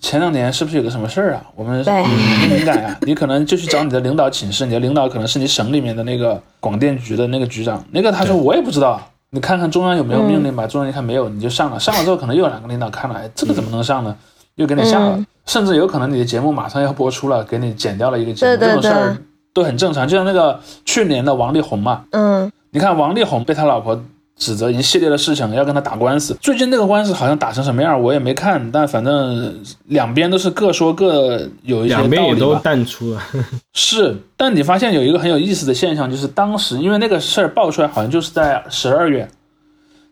[0.00, 1.44] 前两年是不是有个什么事儿啊？
[1.54, 2.04] 我们对嗯
[2.48, 8.98] 不敏感呀、 你可能就去找你的领导请示，你的领导可能是你省里面的那个广电局的那个局长，那个他说我也不知道。
[9.28, 11.78] 你看看中央有没有命令吧，中央一看没有，你就上了。
[11.78, 14.16] 上了之后，可能又有两个领导看了，哎，这个怎么能上呢？
[14.54, 19.16] 又给你下了，嗯甚至有可能你的节目马上要播出了，给你剪掉了一个节目，对对这种事儿
[19.52, 20.08] 都很正常。
[20.08, 24.00] 就像那个去年的王力宏嘛，嗯你看王力宏被他老婆
[24.36, 26.36] 指责一系列的事情，要跟他打官司。
[26.40, 32.60] 最近那个官司好像打成什么样，我也没看，但反正两边都是各说各有一些道两边也都理吧。
[32.64, 33.22] 淡出了。
[33.74, 39.28] 是，但你发现有一个很有意思的现象，就是当时因为那个事儿爆出来，好像就是在十二月。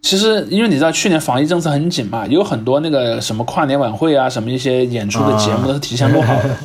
[0.02, 6.56] 其实，因为你知道去年防疫政策很紧嘛，有很多那个什么跨年晚会啊，什么一些演出的节目都是提前录好的，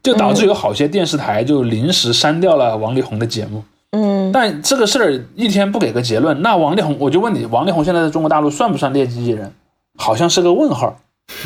[0.00, 3.64] 就导致有好些电视台就临时删掉了王力宏的节目。
[3.92, 9.52] 嗯但这个事儿一天不给个结论，那王力宏，我就问你，王力宏现在在中国大陆算不算劣迹艺人？
[9.96, 10.96] 好像是个问号。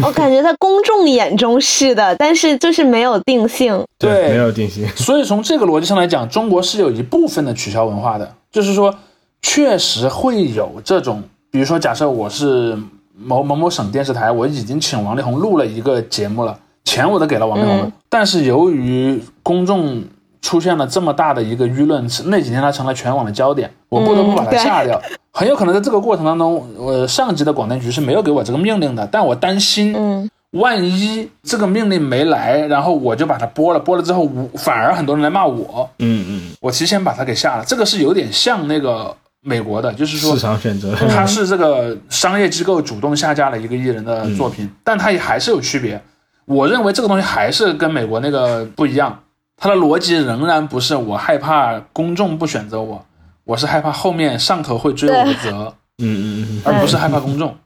[0.04, 3.84] 我感觉在公众眼中是的，但是就是没有定性。
[3.98, 4.86] 对没有定性。
[4.94, 8.94] 所以从这个逻辑上来讲，中国是有一部分的取消文化的，就是说，
[9.40, 12.76] 确实会有这种，比如说，假设我是
[13.16, 20.02] 某某某省电视台，我已经请王力宏录了一个节目了，钱我都给了王力宏了，嗯但是由于公众
[20.42, 25.00] 出现了这么大的一个舆论，那几天他成了全网的焦点，我不得不把它下掉。
[25.30, 37.64] 很有可能在这个过程当中，呃，上级的广电局是没有给我这个命令的，但我担心，嗯万一这个命令没来，然后我就把它播了，播了之后，我反而很多人来骂我，嗯嗯，我提前把它给下了。
[37.64, 40.94] 这个是有点像那个美国的，就是说市场选择。
[41.00, 45.98] 嗯它是这个商业机构主动下架了一个艺人的作品，但它也还是有区别。
[46.44, 49.18] 我认为这个东西还是跟美国那个不一样，
[49.56, 53.04] 它的逻辑仍然不是我害怕公众不选择我，
[53.44, 57.56] 我是害怕后面上头会追我的责，嗯嗯嗯而不是害怕公众。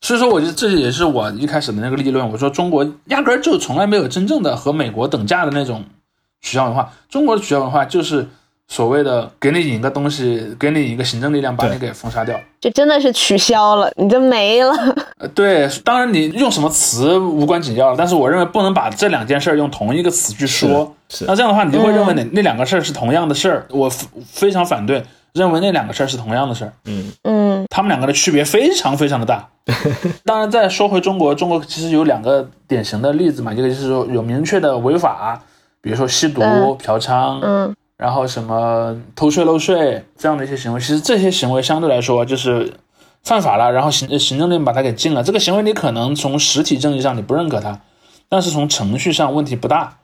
[0.00, 2.26] 所以说，我觉得这也是我一开始的那个立论。
[2.30, 5.84] 我说中国压根儿就从来没有真正的和美国等价的那种
[6.40, 8.28] 取消文化，中国的取消文化就是
[8.68, 12.38] 所谓的给你引个东西，给你一个行政力量把你给封杀掉。
[12.60, 14.72] 就真的是取消了，你就没了。
[15.18, 20.94] 呃，对，当然你用什么词无关紧要了，但是我认为不能把这两件事儿用同一个词去说。
[21.08, 23.66] 是那这样的话，你就会认为那、那两个事儿是同样的事儿。
[23.70, 25.04] 我非非常反对，
[25.34, 29.46] 认为那两个事儿是同样的事儿，嗯嗯他们两个的区别非常非常的大。
[30.24, 35.40] 当然，再说回中国，中国其实有两个典型的例子嘛，一个就是说有明确的违法，
[35.80, 42.74] 比如说吸毒、嗯嫖娼，嗯然后什么偷税漏税这样的一些行为，其实这些行为相对来说就是
[43.22, 45.22] 犯法了，然后行行政令把它给禁了。
[45.22, 47.80] 这个行为你可能从实体正义上你不认可它，
[48.28, 49.98] 但是从程序上问题不大。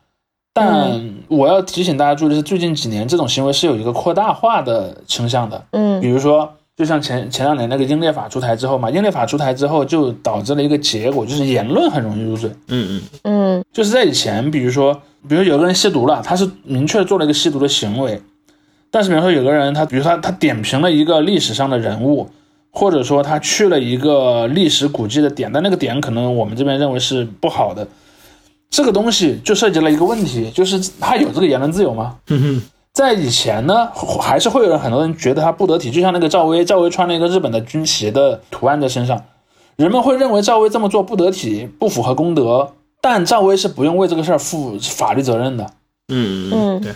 [0.53, 5.64] 但我要提醒大家注意的是，最近几年这种行为是有一个扩大化的倾向的。
[5.70, 12.51] 嗯比如说，就像前前两年那个英烈法出台之后嘛，英烈法出台之后就导致了一个结果，就是言论很容易入罪。
[12.68, 18.18] 嗯嗯嗯就是在以前，比如说，比如有个人吸毒了，他是明确做了一个吸毒的行为，
[18.91, 22.31] 但是比如说有个人他，比如说他他点评了一个历史上的人物，
[22.70, 27.87] 或者说他去了一个历史古迹的点，但那个点可能我们这边认为是不好的，
[28.70, 32.16] 这个东西就涉及了一个问题，就是他有这个言论自由吗？
[32.28, 32.62] 嗯
[33.01, 33.90] 在以前呢，
[34.20, 39.24] 还是会有人很多人觉得他不得体，就像那个赵薇，赵薇穿了一个日本的军旗的图案在身上，
[39.76, 45.70] 人们会认为赵薇这么做不得体，不符合公德，但赵薇是不用为这个事儿负法律责任的，
[46.09, 46.92] 嗯嗯对，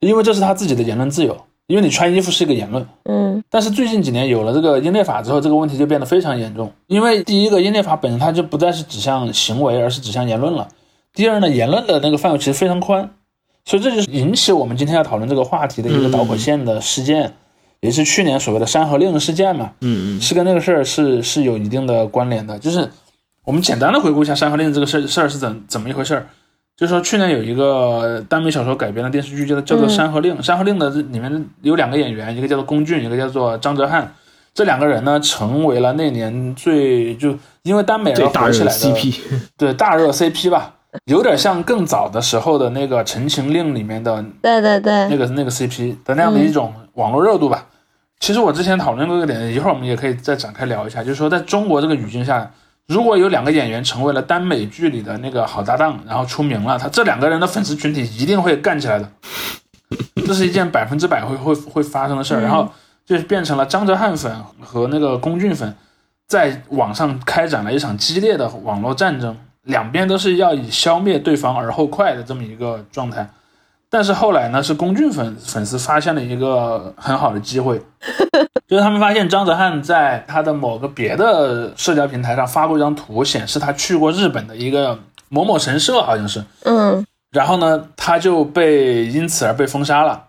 [0.00, 1.36] 因为这是他自己的言论自由，
[1.68, 2.84] 因为你穿衣服是一个言论。
[3.04, 6.72] 嗯但是最近几年有了这个英烈法之后，这个问题就变得非常严重。
[6.88, 10.66] 因为第一个，英烈法本身它就不再是指向行为，而是指向言论了。
[11.14, 13.10] 第二呢，言论的那个范围其实非常宽，
[13.64, 17.32] 所以这就是引起我们今天要讨论这个话题的一个导火线的事件，
[17.80, 22.58] 也是去年所谓的山河令事件嘛，嗯嗯是跟那个事儿是是有一定的关联的。
[22.58, 22.90] 就是
[23.44, 26.26] 我们简单的回顾一下山河令这个事事儿是怎怎么一回事儿。
[26.76, 30.36] 就是说，去年有一个耽美小说改编的电视剧，叫做叫做《嗯山河令》。
[30.42, 34.04] 山河令的这里面有两个演员，一个叫做龚俊，一个叫做张哲瀚。
[34.52, 39.20] 这两个人呢，成为了那年最就因为耽美而火起来的 CP，
[39.56, 40.74] 对大热 CP 吧，
[41.06, 47.66] 有点像更早的时候的那个《陈情令》里面的对对对那个那个 CP 的那样的一种网络热度吧。
[48.20, 52.50] 其实我之前讨论过一个点，一会儿我们也可以再展开聊一下，就是说在中国这个语境下，
[52.86, 59.10] 如果有两个演员成为了耽美剧里的那个好搭档，然后出名了，他这两个人的粉丝群体一定会干起来的，
[60.26, 62.40] 这是一件百分之百会会会发生的事儿。
[62.40, 62.70] 然后
[63.04, 65.74] 就是变成了张哲瀚粉和那个龚俊粉
[66.26, 73.28] 在网上开展了一场激烈的网络战争，两边都是要以消灭对方而后快的这么一个状态。
[73.90, 77.80] 但是后来呢，是龚俊粉粉丝发现了一个很好的机会，
[78.66, 84.98] 就是他们发现张哲瀚在他的某个别的社交平台上发过一张图，显示他去过日本的一个
[85.28, 86.44] 某某神社，好像是。
[86.64, 90.24] 嗯然后呢，他就被因此而被封杀了。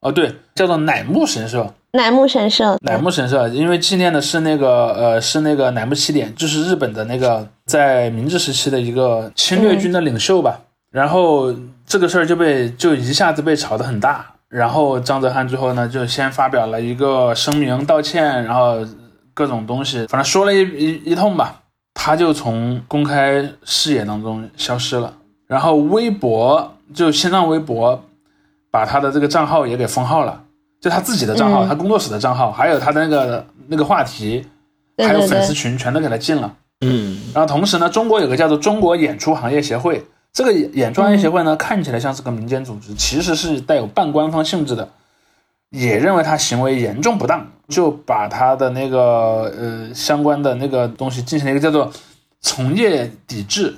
[0.00, 1.74] 哦，对，叫做乃木神社。
[1.92, 10.60] 乃木神社乃木神社，因为纪念的是那个呃，是那个乃木希典，就是日本的那个在明治时期的一个侵略军的领袖吧。
[10.90, 11.54] 然后
[11.86, 14.26] 这个事儿就被就一下子被炒得很大。
[14.48, 18.76] 然后张泽汉最后呢，就先发表了一个声明道歉，然后
[19.32, 21.62] 各种东西，反正说了一一一通吧，
[21.94, 25.14] 他就从公开视野当中消失了。
[25.46, 28.04] 然后微博就新浪微博
[28.70, 30.42] 把他的这个账号也给封号了。
[30.82, 34.44] 就他自己的账号，嗯他工作室的账号，还有他的那个那个话题，
[34.98, 36.52] 还有粉丝，群，全都给他禁了。
[36.82, 44.88] 嗯然后同时呢，中国有个叫做中国演出行业协会，这个演出行业协会呢，看起来像是个民间组织，其实是带有半官方性质的，
[45.70, 51.90] 也认为他行为严重不当，就把他的那个呃相关的那个东西进行了一个叫做
[52.40, 53.76] 从业抵制。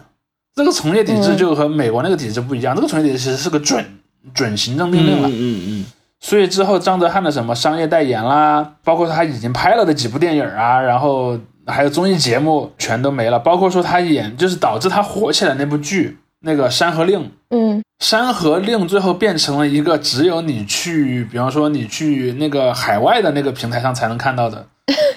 [0.57, 3.85] 这个从业抵制嗯就和美国那个抵制不一样，这个从业抵制其实是个准
[4.33, 5.29] 准行政命令了。
[5.29, 5.85] 嗯嗯
[6.21, 11.37] 所以之后张哲瀚的什么商业代言啦，包括他已经拍了的几部电影啊，然后
[11.67, 24.67] 还有综艺节目全都没了，包括说他演就是导致他火起来那部剧那个《山河令》，《嗯山河令》最后变成了一个只有你去，比方说你去那个海外的那个平台上才能看到的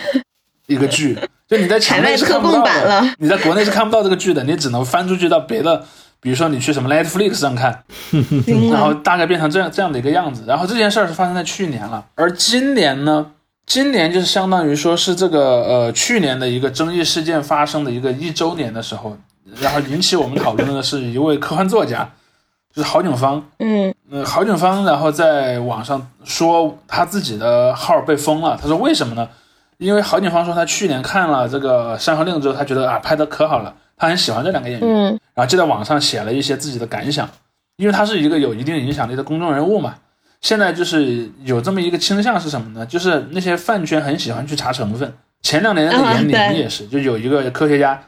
[0.67, 1.17] 一个剧，
[1.47, 5.85] 就你在墙内是看不到的，你在国内是看不到这个剧的，你只能翻出去到别的，
[6.21, 7.83] 比如说你去什么 Netflix 上看。
[8.45, 8.93] 明然后。
[8.93, 10.43] 大概变成这样这样的一个样子。
[10.47, 13.25] 然后这件事儿是发生在去年了，而今年呢，
[13.67, 19.15] 今年就是相当于说是这个呃去年的一个争议事件发生的一个一周年的时候，
[19.59, 22.09] 然后引起我们讨论的是一位科幻作家，
[22.73, 23.43] 就是郝景芳。
[23.59, 29.27] 嗯呃，郝景芳然后在网上说他自己的号被封了，他说为什么呢？
[29.79, 37.29] 因为郝景芳说他去年看了这个《山河令》之后，他觉得啊拍的可好了，他很喜欢这两个演员，嗯然后就在网上写了一些自己的感想，
[37.75, 39.95] 因为他是一个有一定影响力的公众人物嘛。
[40.41, 42.85] 现在就是有这么一个倾向是什么呢？
[42.85, 45.13] 就是那些饭圈很喜欢去查成分。
[45.41, 48.01] 前两年的啊严宁也是，就有一个科学家，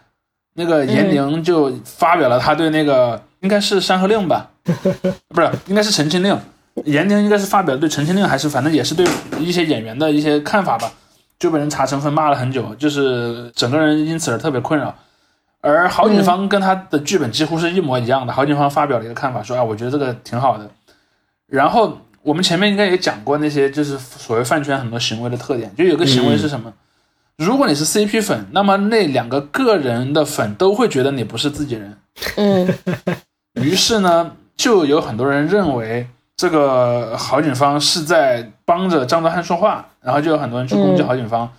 [0.56, 4.50] 那个严宁就发表了他对那个应该是《山河令》吧，
[5.30, 6.34] 不是，应该是《陈情令》。
[6.86, 9.06] 严宁应该是发表对《陈情令》还是反正也是对
[9.38, 10.92] 一些演员的一些看法吧，
[11.38, 14.94] 就被人查成分骂了很久，就是整个人因此而特别困扰。
[15.62, 18.32] 而郝景芳跟他的剧本几乎是一模一样的。
[18.32, 20.70] 郝景芳发表了一个看法，说啊，我觉得这个挺好的。
[21.48, 21.98] 然后
[22.30, 26.72] 我们前面应该也讲过那些就是所谓饭圈很多行为的特点，就有个行为是什么？
[27.38, 31.98] 如果你是 CP 粉，那么那两个个人的粉都会觉得你不是自己人。
[32.36, 32.68] 嗯
[33.56, 36.08] 于是呢，就有很多人认为
[36.38, 41.50] 这个郝景芳是在帮着张德汉说话，然后就有很多人去攻击郝景芳，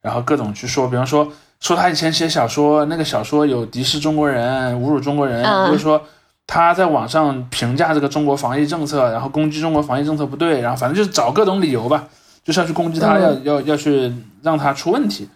[0.00, 6.02] 然后各种去说，比方说说他以前写小说，那个小说有敌视中国人、侮辱中国人，嗯又说
[6.46, 12.06] 他在网上评价这个中国防疫政策，然后攻击中国防疫政策不对，然后反正就是找各种理由吧，
[12.42, 15.28] 就是要去攻击他，嗯要要要去让他出问题。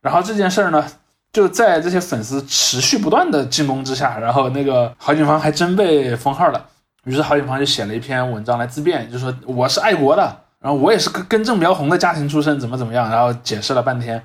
[0.00, 0.84] 然后这件事儿呢，
[1.32, 6.66] 就在这些粉丝持续不断的进攻之下，然后那个郝景芳还真被封号了。
[7.04, 10.22] 于是郝景芳就写了一篇文章来自辩，就说我是爱国的，
[10.58, 14.22] 然后我也是根根正苗红的家庭出身，怎么怎么样，然后解释了半天。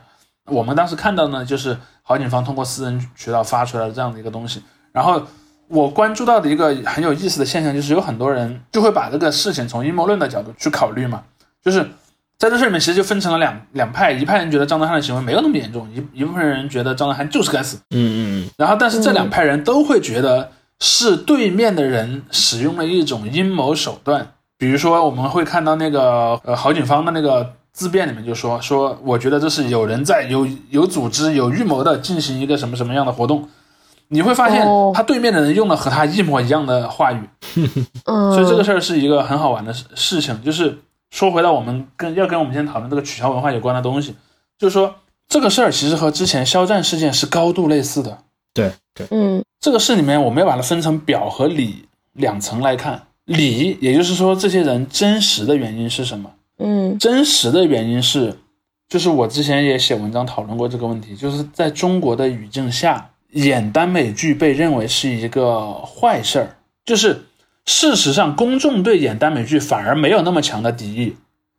[0.47, 4.61] 我们当时看到呢，就是郝景芳通过私人渠道发出来的这样的一个东西。
[4.91, 5.21] 然后
[5.67, 11.23] 我关注到的一个很有意思的现象，就是有很多人就会把这个事情从阴谋论的角度去考虑嘛，
[11.63, 11.81] 就是
[12.37, 17.77] 在这事里面其实就分成了两两派，一派人觉得张德汉的行为没有那么严重，一一部分人觉得张德汉就是该死。
[17.91, 24.27] 嗯嗯然后，但是这两派人都会觉得是对面的人使用了一种阴谋手段。
[24.57, 33.49] 比如说，我们会看到那个呃郝景芳的那个自辩里面就说说，我觉得这是有人在有有组织、有预谋的进行一个什么什么样的活动。
[34.09, 37.21] 你会发现哦，他对面的人用了和他一模一样的话语，
[38.05, 40.41] 嗯，所以这个事儿是一个很好玩的事事情。
[40.43, 40.77] 就是
[41.11, 44.15] 说回到我们跟要跟我们今天讨论这个取消文化有关的东西，
[44.57, 44.93] 就是说
[45.27, 48.17] 这个事儿其实和之前肖战事件是高度类似的。
[48.53, 53.01] 对对，嗯这个事里面，我们要把它分成表和里两层来看。
[53.25, 56.31] 里，也就是说，这些人真实的原因是什么？
[56.59, 58.37] 嗯真实的原因是，
[58.87, 66.55] 就是我之前也写文章讨论过这个问题，就是在中国的语境下，演耽美剧被认为是一个坏事儿。
[66.85, 67.21] 就是
[67.65, 71.15] 事实上，公众对演耽美剧反而没有那么强的敌意。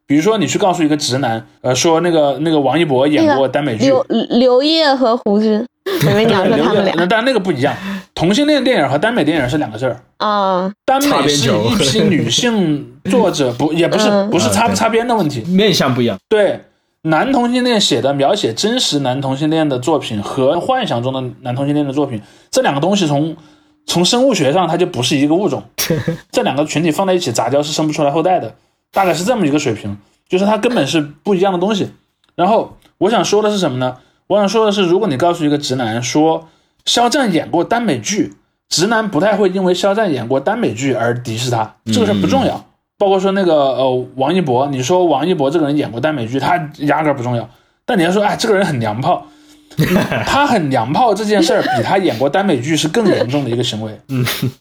[0.09, 5.67] 比如说，你去告诉一个直男，呃，说那个那个王一博演过耽美剧，刘刘烨和胡军，
[6.07, 6.95] 我以为你要说他们俩。
[6.97, 7.75] 那当然那个不一样，
[8.15, 10.01] 同性恋电影和耽美电影是两个事儿。
[10.19, 14.31] 啊，耽美是一批 女性作者，不也不是嗯。
[14.31, 16.17] 不是擦不擦边的问题，面相不一样。
[16.29, 16.61] 对
[17.07, 23.37] 男同性恋写的描写真实男同性恋的作品和幻想中的男同性恋的作品，这两个东西从
[23.87, 25.63] 从生物学上它就不是一个物种，
[26.33, 28.57] 这两个群体放在一起杂交是生不出来后代的，
[28.91, 29.97] 大概是这么一个水平，
[30.29, 31.91] 就是它根本是不一样的东西。
[32.35, 33.99] 然后我想说的是什么呢？
[34.27, 36.49] 我想说的是，如果你告诉一个直男说
[36.85, 38.35] 肖战演过耽美剧，
[38.69, 42.67] 直男不太会因为肖战演过耽美剧而敌视他，这个事儿不重要。
[42.99, 47.49] 包括说那个呃王一博，你说王一博这个人演过耽美剧，他压根儿不重要。
[47.85, 49.27] 但你要说哎这个人很娘炮，
[50.27, 54.01] 他很娘炮这件事儿比他演过耽美剧是更严重的一个行为。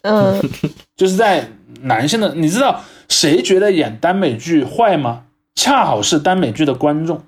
[0.02, 0.50] 嗯
[0.96, 1.48] 就是在
[1.82, 5.22] 男性的，你知道谁觉得演耽美剧坏吗？
[5.54, 7.22] 恰好是耽美剧的观众，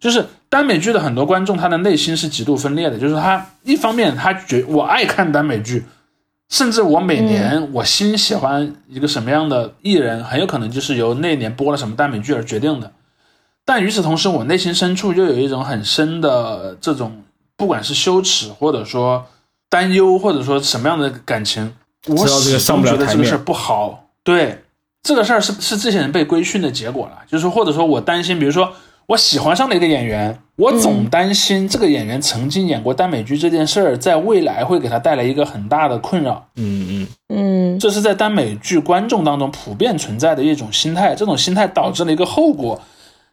[0.00, 2.98] 就是耽美剧的很多观众，他的内心是极度分裂的。
[2.98, 5.84] 就是他一方面他觉我爱看耽美剧，
[6.52, 12.92] 甚至我每年我新喜欢一个什么样的艺人，很有可能就是由那年播了什么耽美剧而决定的。
[13.64, 17.22] 但与此同时，我内心深处又有一种很深的这种，
[17.56, 19.24] 不管是羞耻，或者说
[19.70, 21.72] 担忧，或者说什么样的感情，
[22.08, 24.10] 我始终觉得这个事儿不好。
[24.22, 24.62] 对，
[25.02, 28.70] 这个事儿是是这些人被规训的结果了，就是或者说我担心，比如说
[29.06, 36.46] 我喜欢上了一个演员，我总担心这个演员曾经演过耽美剧这件事儿，在未来会给他带来一个很大的困扰。
[36.56, 42.80] 嗯嗯，嗯这是在耽美剧观众当中普遍存在的一种心态，这种心态导致了一个后果，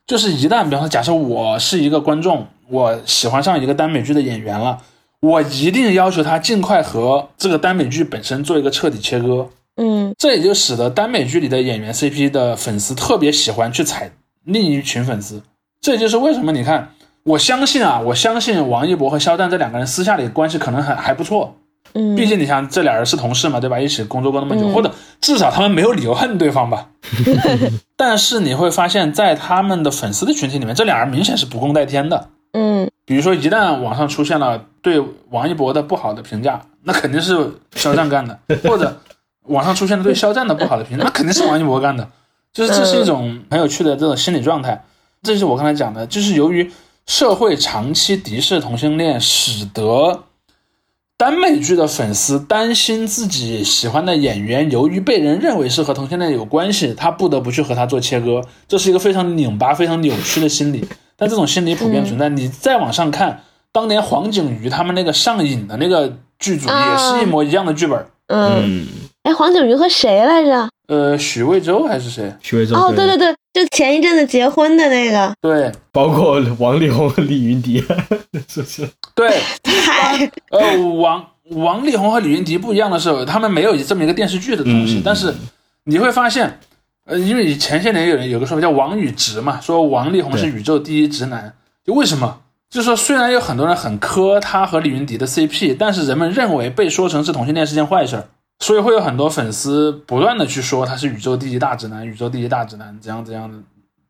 [0.08, 4.80] 就是一旦比方说，假设我是一个观众，我喜欢上一个耽美剧的演员了，
[5.22, 9.48] 我一定要求他尽快和这个耽美剧本身做一个彻底切割。
[9.82, 14.12] 嗯这也就使得耽美剧里的演员 CP 的粉丝特别喜欢去踩
[14.44, 15.42] 另一群粉丝。
[15.82, 16.90] 这也就是为什么你看，
[17.24, 21.56] 我相信啊，我相信王一博和肖战这两个人私下里关系可能还还不错，
[21.94, 23.80] 嗯，毕竟你像这俩人是同事嘛，对吧？
[23.80, 26.88] 一起工作过那么久，嗯或者至少他们没有理由恨对方吧。
[27.96, 32.30] 但是你会发现在他们的粉丝的群体里面，这俩人明显是不共戴天的。
[32.54, 38.36] 嗯比如说，一旦网上出现了对王一博的不好的评价，那肯定是肖战干的；
[38.70, 38.96] 或者
[39.46, 42.08] 网上出现了对肖战的不好的评价，那肯定是王一博干的。
[42.54, 44.84] 就是这是一种很有趣的这种心理状态。
[45.22, 46.72] 这是我刚才讲的，就是由于
[47.06, 50.24] 社会长期敌视同性恋，使得
[51.18, 58.42] 耽美剧的粉丝担心自己喜欢的演员由于被人认为是和同性恋有关系，他不得不去和他做切割。
[58.68, 60.88] 这是一个非常拧巴、非常扭曲的心理。
[61.18, 62.30] 但这种心理普遍存在。
[62.30, 63.44] 你再往上看，
[63.74, 68.06] 当年黄景瑜他们那个上瘾的那个剧组也是一模一样的剧本。
[68.28, 68.88] 嗯，嗯，
[69.24, 70.70] 哎，黄景瑜和谁来着？
[70.88, 72.34] 呃，许魏洲还是谁？
[72.42, 75.72] 许魏洲哦，对对对，就前一阵子结婚的那个，对。
[75.92, 77.84] 包括王力宏和李云迪，
[78.48, 78.90] 是不是？
[79.14, 85.02] 对，太，呃，王王力宏和李云迪不一样的是，他们没有这么一个电视剧的东西，嗯。
[85.04, 85.34] 但是
[85.84, 86.60] 你会发现，
[87.06, 91.54] 呃，因为前些年有人有个说法叫“王宇直”嘛，说王力宏是宇宙第一直男，
[91.86, 92.40] 就为什么？
[92.70, 98.30] 就是说，虽然有很多人很磕他和李云迪的 CP，但是人们认为被说成是同性恋是件坏事儿，
[98.60, 103.58] 所以会有很多粉丝不断的去说他是宇宙第一大直男，宇宙第一大直男，怎样怎样的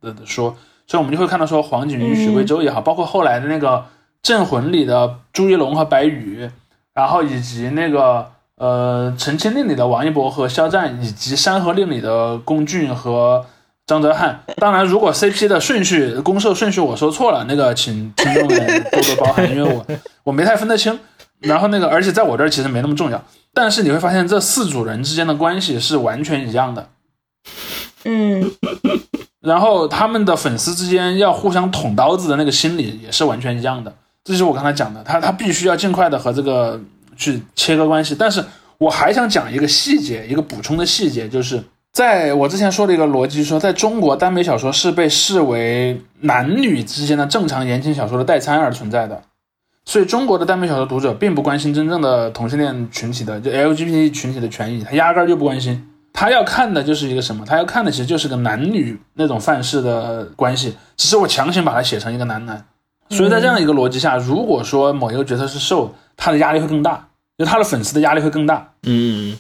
[0.02, 0.56] 的的说，
[0.88, 3.78] 所以我们就会看到说黄景瑜、许魏洲也好，包括后来的那个
[4.24, 6.50] 《镇魂》里的朱一龙和白宇，
[6.96, 8.28] 然后以及那个
[8.58, 13.46] 呃《陈情令》里的王一博和肖战，以及《山河令》里的龚俊和
[13.86, 14.36] 张哲瀚。
[14.58, 19.86] 当然，如果 CP 的顺序、公社顺序我说错了，那个请听众们多多包涵，因为我
[20.24, 21.00] 我没太分得清。
[21.40, 23.24] 然后那个，而且在我这儿其实没那么重要。
[23.62, 26.88] 但是你会发现，这四组人之间的关系是完全一样的。
[28.06, 28.50] 嗯
[29.42, 33.94] 然后他们的粉丝之间要互相捅刀子的那个心理也是完全一样的，
[34.24, 36.80] 这就是我刚才讲的，他他必须要尽快的和这个
[37.18, 38.16] 去切割关系。
[38.18, 38.42] 但是
[38.78, 49.22] 我还想讲一个细节，一个补充的细节，就是在我之前说的一个逻辑说，在中国耽美小说是被视为男女之间的正常言情小说的代餐而存在的，
[49.90, 55.84] 所以中国的耽美小说读者并不关心真正的同性恋群体的就 LGBT 群体的权益，他压根儿就不关心。
[56.14, 57.44] 他要看的就是一个什么？
[57.44, 62.64] 他要看的其实就是个男女那种范式的关系，只是我强行把它写成一个男男。
[63.10, 67.08] 所以在这样一个逻辑下，如果说某一个角色是受，他的压力会更大，
[67.40, 69.36] 就他的粉丝的压力会更大，嗯，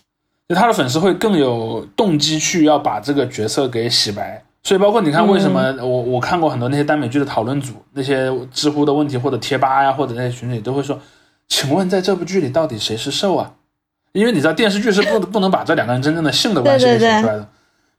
[0.47, 4.43] 就他的粉丝会更有动机去要把这个角色给洗白。
[4.63, 10.99] 所以包括你看，为什么我我看过很多那些耽美剧的讨论组，那些知乎的问题或者贴吧呀，或者那些群里都会说，
[11.47, 13.53] 请问在这部剧里到底谁是受啊？
[14.11, 17.47] 因为你知道电视剧是不 不能把这两个人真正的性的关系给写出来的，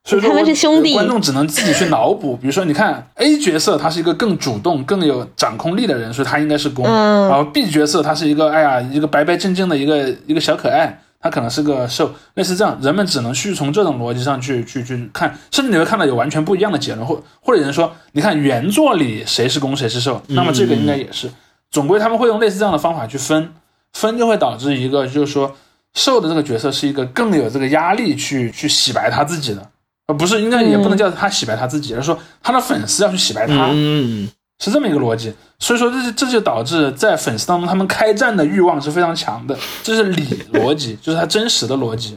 [0.04, 2.36] 所以说他们是兄弟观众只能自己去脑补。
[2.36, 21.30] 比如说，你看 A 角色他是一个更主动、更有掌控力的人，所以他应该是攻；嗯然后 B 角色他是一个哎呀一个白白净净的一个一个小可爱，他可能是个受，类似这样，人们只能去从这种逻辑上去去去看，甚至你会看到有完全不一样的结论，或或者有人说，你看原作里谁是攻谁是受，那么这个应该也是，
[21.70, 23.52] 总归他们会用类似这样的方法去分，
[23.92, 25.54] 分就会导致一个就是说。
[25.92, 29.70] 受的这个角色是一个更有这个压力去去洗白他自己的，
[30.06, 34.28] 而不是应该也不能叫他洗白他自己，而是说他的粉丝要去洗白他，嗯，
[34.60, 35.34] 是这么一个逻辑。
[35.58, 42.16] 所以说这这就导致在粉丝当中他们开战的欲望是非常强的，这是理逻辑，就是他真实的逻辑。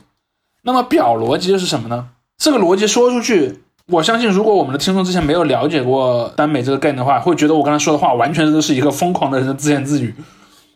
[0.62, 2.08] 那么表逻辑又是什么呢？
[2.38, 10.16] 这个逻辑说出去，我相信如果我们的听众之前没有了解过耽美这个概念的话，会觉得我刚才说的话完全都是一个疯狂的人的自言自语。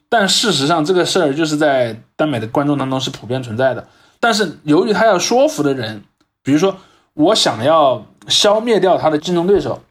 [0.09, 3.87] 但事实上，这个事儿就是在耽美的观众当中是普遍存在的。
[4.19, 6.03] 但是由于他要说服的人，
[6.43, 6.75] 比如说
[7.13, 9.81] 我想要消灭掉他的竞争对手，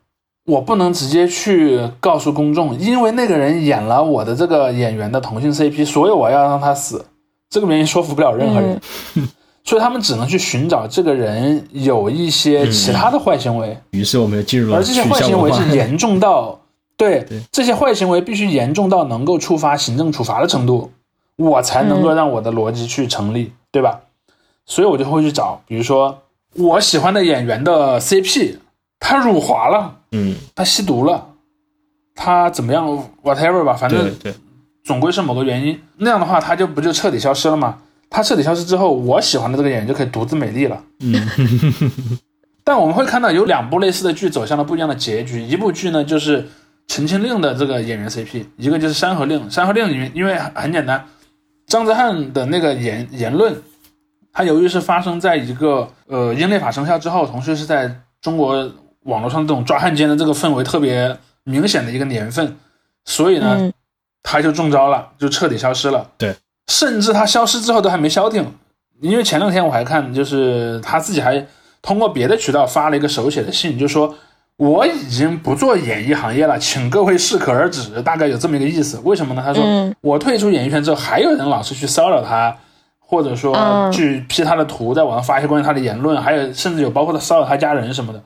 [0.47, 7.05] 我不能直接去告诉公众，因为那个人演了我的这个演员的同性 CP，所以我要让他死。
[7.51, 8.80] 这个原因说服不了任何人，
[9.64, 13.76] 所以他们只能去寻找这个人有一些其他的坏行为。
[13.90, 16.61] 于是我们就进入了而这些坏行为是严重到，
[16.97, 20.90] 对对这些坏行为必须严重到能够触发行政处罚的程度，
[21.36, 24.01] 我才能够让我的逻辑去成立，对吧？
[24.64, 26.18] 所以我就会去找，比如说
[26.55, 28.57] 我喜欢的演员的 CP，
[28.99, 31.26] 他辱华了，嗯，他吸毒了，
[32.14, 32.86] 他怎么样
[33.22, 34.34] ，whatever 吧，反正对，
[34.84, 35.78] 总归是某个原因。
[35.99, 37.78] 那样的话，他就不就彻底消失了吗？
[38.09, 40.80] 他彻底消失之后，我喜欢的这个演员就可以独自美丽了。
[41.01, 41.12] 嗯，
[42.64, 45.42] 但我们会看到有两部类似的剧走向了不一样的结局。
[45.42, 46.42] 一部剧呢就是
[46.86, 49.40] 《陈情令》的这个演员 CP，一个就是《山河令》。
[49.51, 51.05] 《山河令》里面因为很简单，
[51.66, 53.55] 张哲瀚的那个言言论，
[54.32, 58.70] 他由于是发生在一个呃英烈法生效之后，同时是在中国
[59.07, 62.57] 网络上这种抓汉奸的这个氛围特别明显的一个年份，
[63.04, 63.72] 所以呢，嗯
[64.22, 66.11] 他就中招了，就彻底消失了。
[66.18, 66.34] 对，
[66.66, 68.44] 甚至他消失之后都还没消停。
[69.00, 71.46] 因为前两天我还看，就是他自己还
[71.80, 74.12] 通过别的渠道发了一个手写的信，就说
[74.57, 78.98] 我已经不做演艺行业了，请各位适可而止，大概有这么一个意思。
[79.04, 79.42] 为什么呢？
[79.44, 82.57] 他说我退出演艺圈之后，还有人老是去骚扰他，
[82.98, 83.54] 或者说
[83.92, 88.20] 去 P 他的图，在网上发一些关于他的言论，还有甚至有包括他骚扰他家人什么的，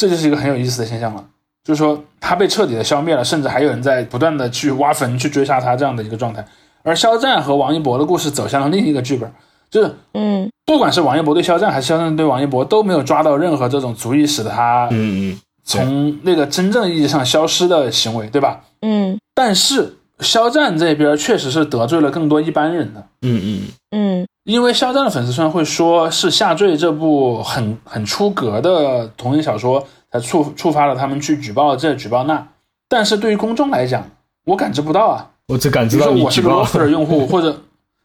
[0.00, 1.22] 这就是一个很有意思的现象了。
[1.62, 6.42] 就是说他被彻底的消灭了，甚至还有人在不断的去挖坟去追杀他这样的一个状态。
[6.82, 9.30] 而肖战和王一博的故事走向了另一个剧本。
[9.70, 18.62] 就是，嗯，不管是王一博对肖战，还是肖战对王一博，都没有抓到任何这种足以使得他，嗯嗯，从那个真正意义上消失的行为，对吧？
[18.80, 19.18] 嗯。
[19.34, 24.26] 但是肖战这边确实是得罪了更多一般人的，嗯嗯嗯。
[24.50, 32.48] 因为肖战的粉丝虽然会说是下坠这部很很出格的同人小说才触触发了他们去举报这举报那，
[32.88, 34.04] 但是对于公众来讲，
[34.46, 35.30] 我感知不到啊。
[35.46, 37.60] 我只感知到我是个 loser 用户，或者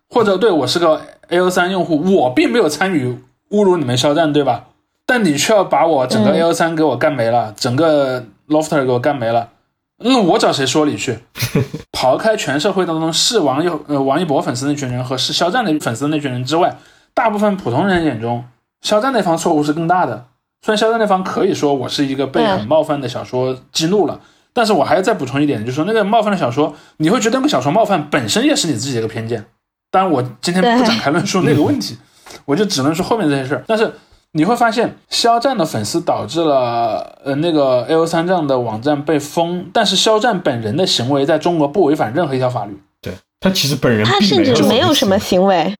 [0.07, 1.01] 或者对我是个。
[1.29, 3.17] A O 三用户，我并没有参与
[3.49, 4.65] 侮辱你们肖战，对吧？
[5.07, 9.49] 但你却要把我整个 A O 三给我干没了，整个 Lofter 给我干没了，
[9.97, 11.17] 那我找谁说理去？
[11.93, 16.77] 刨开全社会当中是王一呃王一博粉丝那群人和是肖战的粉丝那群人之外，
[17.13, 18.43] 大部分普通人眼中，
[18.81, 20.25] 肖战那方错误是更大的。
[20.65, 24.19] 虽然肖战那方可以说我是一个被很冒犯的小说激怒了，
[24.51, 29.45] 但是我还要再补充一点，就是说那个冒犯的小说，你会觉得那个小说冒犯本身也是你自己的一个偏见。
[29.91, 31.97] 当然，我今天不展开论述那个问题，
[32.43, 33.63] 我就只能说后面这些事儿。
[33.65, 33.93] 但是
[34.37, 42.77] 你会发现，肖战的粉丝导致了呃那个 A O 三这样的网站被封，但是肖战本人的行为在中国不违反任何一条法律。
[43.01, 45.73] 对他其实本人他甚至没有什么行为，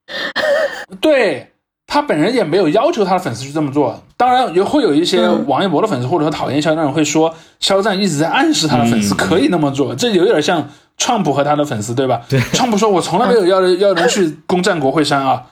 [1.02, 1.50] 对
[1.86, 4.02] 他本人也没有要求他的粉丝去这么做。
[4.16, 10.66] 当然也会有一些王一博的粉丝或者说讨厌肖战的人会说，肖战一直在暗示他的粉丝可以那么做，这有点像。
[10.98, 12.22] 川普和他的粉丝，对吧？
[12.26, 15.44] 对，川普说：“我从来没有要 要人去攻占国会山啊，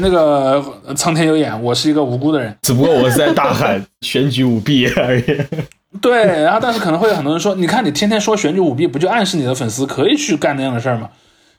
[0.00, 0.62] 那个
[0.94, 5.24] 苍天有眼，我是一个无辜的人，只不过我是在大喊选举舞弊而已。
[6.00, 11.08] ”对，然后但是可能会有很多人说：“你看，你天天说选举舞弊，不就暗示你的粉丝可以去干那样的事儿吗？”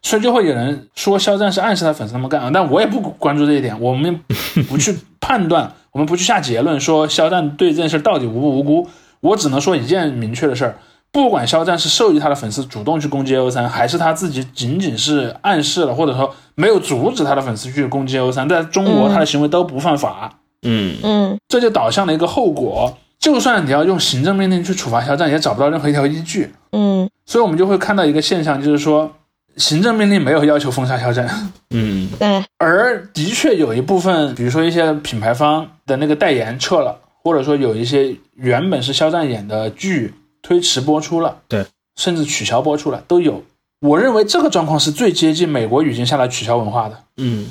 [0.02, 2.50] 所以就会有人说肖战是暗示他粉丝那么干啊。
[2.54, 4.20] 但我也不关注这一点，我们
[4.68, 8.90] 不去判断，我们不去下结论，说肖战对这件事到底无不无辜。
[9.22, 10.76] 我只能说一件明确的事儿。
[11.14, 20.40] 不管肖战是授意他的粉丝主动去攻击 A O 三，还是他自己仅仅是暗示了，或者说没有阻止他的粉丝去攻击 A O 三，在中国他的行为都不犯法。
[20.64, 26.52] 嗯嗯，这就导向了一个后果，就算你要用行政命令去处罚肖战，也找不到任何一条依据。
[26.72, 29.12] 嗯，所以我们就会看到一个现象，就是说
[29.58, 31.52] 行政命令没有要求封杀肖战。
[31.70, 32.44] 嗯，对。
[32.58, 40.12] 而的确有一部分，比如说一些品牌方的那个代言撤了，或者说有一些原本是肖战演的剧。
[40.44, 41.66] 推迟播出了，对，
[41.96, 43.42] 甚至取消播出了都有。
[43.80, 46.98] 我认为这个状况是最接近美国语境下的取消文化的。
[47.18, 47.48] 嗯，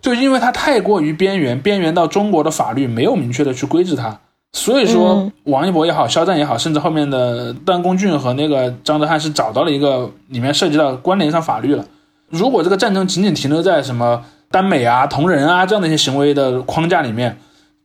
[0.00, 4.18] 就因为它太过于边缘，边缘到中国的法律没有明确的去规制它，
[4.52, 11.84] 所以说王一博也好，肖战也好，甚至后面的段公俊和那个张哲瀚是找到了一个里面涉及到关联上法律了。
[12.28, 17.38] 如果这个战争仅仅停留在什么耽美啊、同人啊这样的一些行为的框架里面，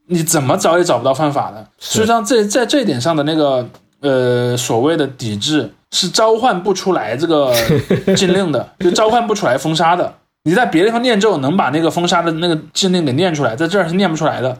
[0.07, 1.65] 你怎么找也找不到犯法的。
[1.79, 3.69] 实际上，这在这一点上的那个。
[4.05, 7.51] 呃，所谓的抵制是召唤不出来这个
[8.15, 10.13] 禁令的，就召唤不出来封杀的。
[10.43, 14.59] 你在别的地方念咒，能把那个封杀的那个禁令给念出来，在这儿是念不出来的，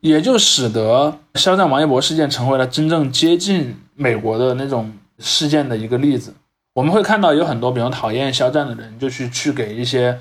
[0.00, 6.32] 也就使得肖战、王一博事件成为了真正接近美国的那种事件的一个例子。
[6.74, 10.16] 我们会看到有很多，比如讨厌肖战的人，就去去给一些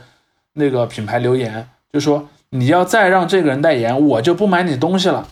[0.53, 5.27] 那个品牌留言，就说你要再让这个人代言，我就不买你东西了。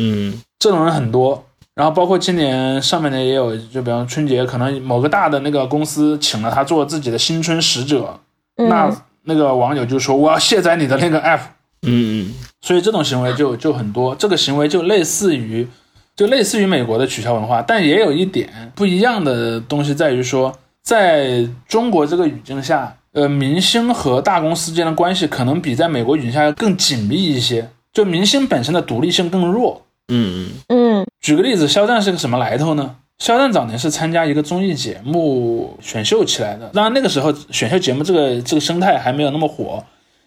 [0.00, 1.44] 嗯，这种人很多。
[1.80, 8.20] 然后包括今年上半年也有，就比方春节，可能某个大的那个公司请了他做自己的新春使者，
[8.56, 11.40] 那那个网友就说我要卸载你的那个 app，
[11.86, 15.66] 嗯嗯，所以这种行为就就很多，这个行为就类似于，
[16.14, 29.80] 就类似于美国的取消文化，但也有一点不一样的东西在于说，在中国这个语境下，呃，明星和大公司之间的关系可能比在美国语境下更紧密一些，就明星本身的独立性更弱。
[30.12, 31.00] 嗯嗯。
[31.00, 32.96] 嗯举个例子，肖战是个什么来头呢？
[33.18, 39.84] 肖战早年是参加一个综艺节目选秀起来的，当然那个时候选秀节目这个这个生态还没有那么火，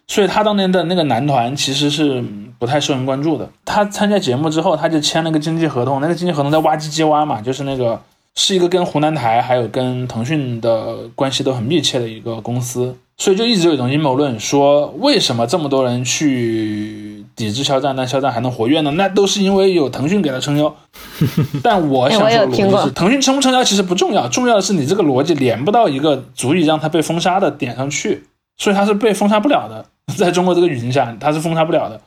[0.07, 2.23] 所以他当年的那个男团其实是
[2.59, 3.49] 不太受人关注的。
[3.65, 7.99] 他参加节目之后，他就签了个经纪合同，那个经纪合同在挖机机挖嘛，就是那个
[8.35, 12.95] 是一个跟湖南台还有跟腾讯的关系都很密切的一个公司。
[13.17, 18.91] 所以就一直有一种阴谋论，说为什么这么多人去抵制肖战，但肖战还能活跃呢？
[18.91, 20.75] 那都是因为有腾讯给他撑腰。
[21.63, 28.23] 但我想说的逻辑是，腾讯撑不撑腰其实不重要，重要的是你这个逻辑连不到一个足以让他被封杀的点上去。
[28.57, 29.85] 所以他是被封杀不了的。
[30.15, 32.01] 在中国这个语境下，他是封杀不了的。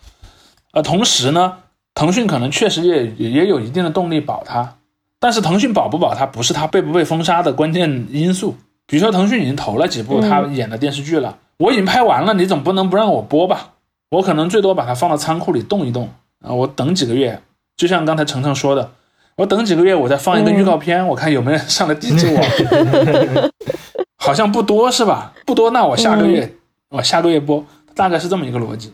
[0.73, 1.55] 呃，同时呢，
[1.95, 4.75] 腾讯可能确实也也有一定的动力保他，
[5.19, 8.55] 但是腾讯保不保他，不是他被不被封杀的关键因素。
[8.87, 13.71] 比如说，腾讯已经投了几部他演的电视剧了，我已经拍完了，你总不能不让我播吧？
[14.11, 16.09] 我可能最多把它放到仓库里冻一冻
[16.41, 17.41] 啊，我等几个月。
[17.77, 18.91] 就像刚才程程说的，
[19.37, 23.51] 我等几个月，我再放一个预告片，我看有没有人上来抵制我。
[24.17, 25.35] 好像不多是吧？
[25.45, 26.55] 不多，那我下个月
[26.89, 28.93] 我下个月播，大概是这么一个逻辑。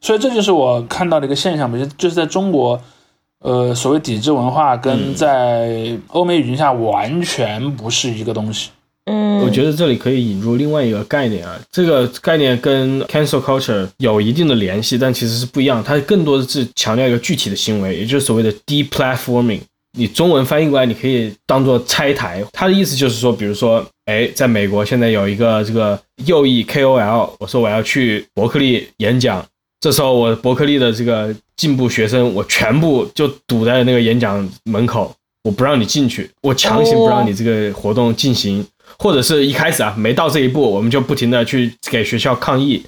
[0.00, 2.80] 所以这就是我看到的一个现象就就是在中国，
[3.40, 8.70] 呃，所谓抵制文化跟在欧美语境下完全不是一个东西。
[9.06, 15.82] 嗯，我觉得这里可以引入另外一个概念啊，这个概念跟 cancel culture 有一定的联系，但其实是不一样。
[15.84, 19.60] 它更多的是强调一个具体的行为，也就是所谓的 deplatforming。
[19.96, 22.44] 你中文翻译过来，你可以当做拆台。
[22.52, 25.96] 它的意思就是说，比如说，哎，在美国现在有一个这个
[26.26, 29.44] 右翼 KOL，我说我要去伯克利演讲，
[29.80, 38.66] 这时候我伯克利的这个进步学生，我全部就堵在那个演讲门口，我不让你进去，我强行不让你这个活动进行，
[38.98, 42.84] 或者是一开始啊没到这一步，我们就不停的去给学校抗议，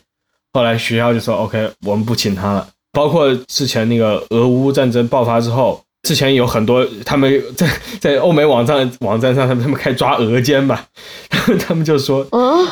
[0.53, 2.69] 后来学校就说 OK，我们不请他了。
[2.93, 5.83] 包括之前那个俄乌战争爆发之后。
[6.07, 10.87] 之前有很多他们 在在欧美网站网站上，他们他们开始抓俄奸吧，
[11.59, 12.25] 他们就说，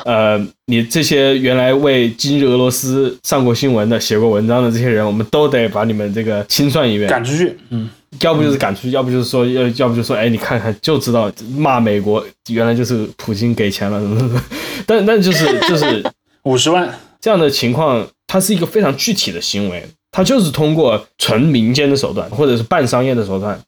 [0.05, 7.59] 呃，你这些原来为今日俄罗斯上过新闻的、写过文章的这些人，我们都得把你们这个清算一遍，赶出去。
[7.71, 14.41] 嗯，要不就是赶出去，要不就是说要，要不就说，哎，你看看就知道骂美国，原来就是普京给钱了，什么什么。
[14.87, 16.05] 但但就是就是
[16.45, 16.89] 五十万
[17.21, 19.85] 这样的情况，它是一个非常具体的行为。
[20.15, 23.61] 它就是通过纯民间的手段，或者是半商业的手段，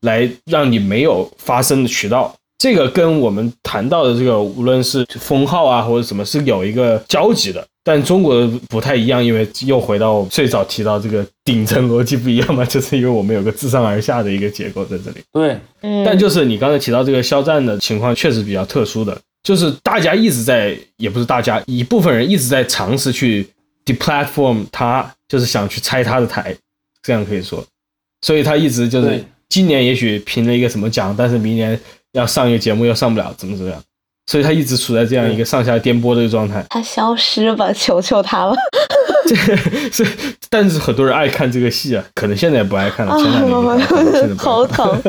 [0.00, 2.34] 来让你没有发声的渠道。
[2.56, 7.62] 这个跟我们谈到的这个，无论是封号啊，或者什么，是有一个交集的。
[7.84, 15.16] 但中国不太一样，因为又回到最早提到这个顶层逻辑不一样嘛，就是因为我们有个自上而下的一个结构在这里。
[15.32, 15.58] 对，
[16.02, 23.46] 但就是你刚才提到这个肖战的情况，确实比较特殊的，就是大家一直在，也不是大家，一部分人一直在尝试去
[23.92, 25.14] deplatform 他。
[25.30, 26.52] 就是想去拆他的台，
[27.04, 27.64] 这样可以说，
[28.22, 31.80] 所以他一直就是今年也许评了一个什么奖，但是明年
[32.10, 33.80] 要上一个节目又上不了，怎么怎么样，
[34.30, 36.64] 所以他一直处在这样一个上下颠簸的一个状态。
[36.70, 38.54] 他消失吧，求求他了。
[39.26, 39.34] 这
[39.90, 40.06] 是，
[40.48, 43.16] 但是很多人爱看这个戏啊，可能现在也不爱看了。
[43.20, 45.02] 前两年头疼。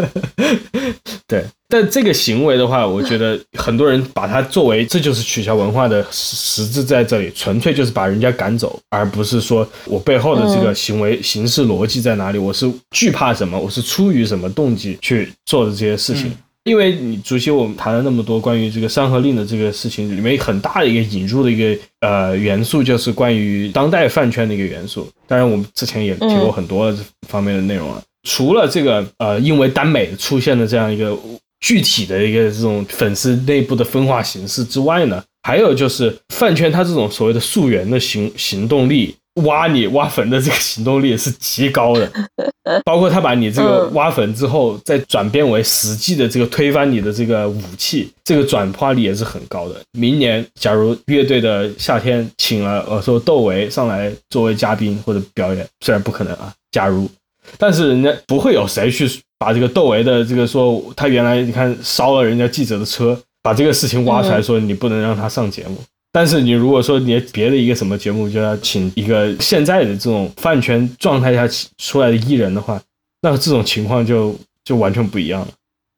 [1.28, 16.36] 对，但这个行为的话，我觉得很多人把它作为这就是取消文化的实质在这里，纯粹就是把人家赶走，而不是说我背后的这个行为形式逻辑在哪里，我是惧怕什么，我是出于什么动机去做的这些事情。
[16.64, 25.10] 因为你主席，我们谈了那么多关于这个《山河令》的这个事情，里面很大的一个引入的一个呃元素，就是关于当代饭圈的一个元素。
[25.26, 28.02] 当然，我们之前也提过很多这方面的内容了。
[28.30, 31.18] 除了这个呃，因为耽美出现的这样一个
[31.62, 39.16] 具体的一个这种粉丝内部的分化形式之外呢，还有就是饭圈它这种所谓的溯源的行行动力。
[39.44, 42.12] 挖你挖坟的这个行动力是极高的，
[42.84, 49.76] 包括他把你这个挖坟之后，再转变为实际的这个推翻你的这个武器，这个转化力也是很高的。
[49.94, 57.10] 明年假如乐队的夏天请了呃说窦唯上来作为嘉宾或者表演，虽然不可能啊，假如，
[57.58, 59.10] 但是人家不会有谁去
[59.40, 65.78] 把这个窦唯的这个说他原来你看烧了人家记者的车，把这个事情挖出来说你不能让他上节目。
[66.14, 71.48] 但是你如果说你别的一个什么节目就要请一个现在的这种饭圈状态下
[71.78, 72.82] 出来的艺人的话，
[73.22, 74.36] 那这种情况就
[74.66, 75.48] 就完全不一样了。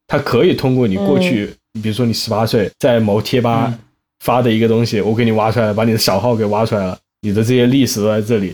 [0.07, 1.51] 他可以通过你过去，
[1.82, 3.74] 比如说你十八岁在某贴吧
[4.20, 8.53] 发的一个东西，我给你挖出来，把你的小号给挖出来了，你的这些历史都在这里。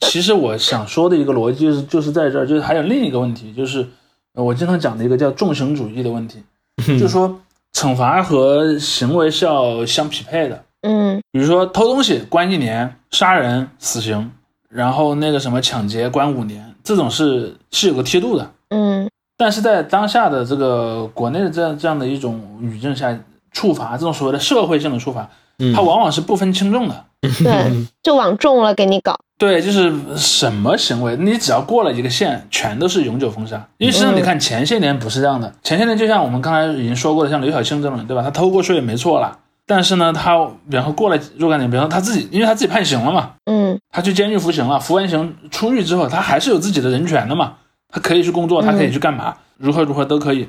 [0.00, 3.86] 其实我想说的一个逻辑就是就是在这儿，就是还有另一个问题，就是
[4.34, 6.42] 我经常讲的一个叫重刑主义的问题，
[6.98, 7.40] 就是说。
[7.72, 14.30] 惩罚和行为是要相匹配的，嗯，比如说偷东西关一年，杀人死刑，
[14.68, 23.16] 然后那个什么抢劫关五年，这种是是有个梯度的，嗯，但是在当下的这个国内的这样这样的一种语境下，
[23.52, 25.28] 处罚这种所谓的社会性的处罚，
[25.74, 29.18] 它往往是不分轻重的，对，就往重了给你搞。
[29.38, 33.64] 对，就是什么行为，你只要过了一个线，全都是永久封杀。
[33.78, 38.22] 因为实际上你看前些年不是这样的，前些年就像我们刚才已经说过的，像刘晓庆这种人，对吧？
[38.22, 40.36] 他偷过税没错了，但是呢，他
[40.68, 47.54] 然后过了若干年，比方说他自己，因为他自己判刑了嘛，嗯，他去监狱服刑了，服完刑出狱之后，他还是有自己的人权的嘛，
[47.88, 50.48] 他可以去工作，他可以去干嘛，如何如何都可以。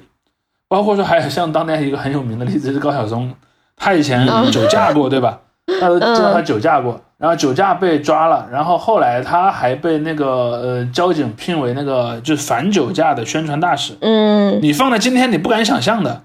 [0.67, 3.31] 包括说还有像当年一个很有名的例子是高晓松，
[3.75, 5.39] 他以前酒驾过，对吧？
[5.79, 13.93] 大家都知道他酒驾过，然后酒驾被抓了，然后后来他还被那个呃交警聘为那个就是反酒驾的宣传大使。
[13.99, 16.23] 嗯你放在今天，你不敢想象的。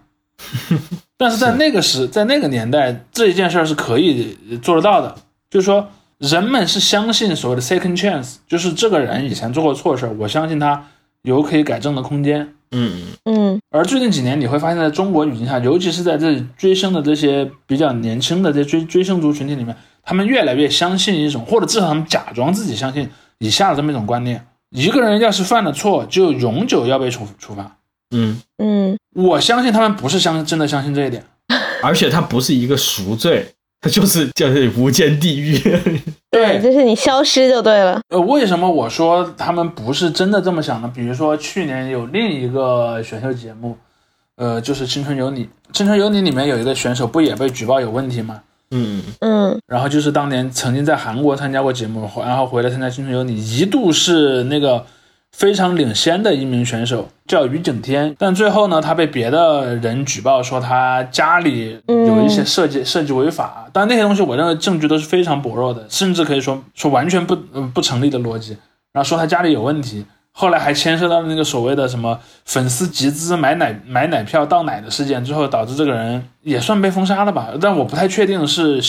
[1.18, 5.14] 但是在那个时，在那个年代，这一件事儿是可以做得到的。
[5.51, 5.88] 就是说，
[6.18, 10.84] 人们是相信所谓的 second chance，就是这个人以前做过错事儿，我相信他
[11.22, 12.49] 有可以改正的空间。
[12.72, 27.76] 嗯嗯而最近几年，你会发现在中国语境下，尤其是在这追星的这些比较年轻的这追追星族群体里面，他们越来越相信一种，或者至少他们假装自己相信以下的这么一种观念：一个人要是犯了错，就永久要被处处罚。
[28.14, 31.24] 嗯，嗯我相信他们不是相真的相信这一点。
[31.82, 33.46] 而且他不是一个赎罪，
[33.80, 35.59] 他就是叫做无间地狱。
[36.30, 38.00] 对，就是你消失就对了。
[38.09, 40.90] 呃，为什么我说他们不是真的这么想呢？
[40.94, 43.76] 比如说去年有另一个选秀节目，
[44.36, 48.40] 呃，就是《青春有你》，《青春有你》里面有一个选手不也被举报有问题吗？
[48.75, 54.85] 嗯嗯然后就是当年曾经在韩国参加过节目，然后回来参加《青春有你》，一度是那个
[55.31, 58.14] 非常领先的一名选手，叫于景天。
[58.18, 68.57] 但最后呢，他被别的人举报说他家里有一些设计、设计违法，但那些东西我认为证据都是非常薄弱的，甚至可以说说完全不、呃、不成立的逻辑。
[68.93, 70.05] 然后说他家里有问题，
[70.37, 77.51] 后来还牵涉到那个所谓的什么粉丝集资买奶买奶票倒奶的事件，最后导致这个人也算被封杀了吧？
[77.61, 78.82] 但我不太确定是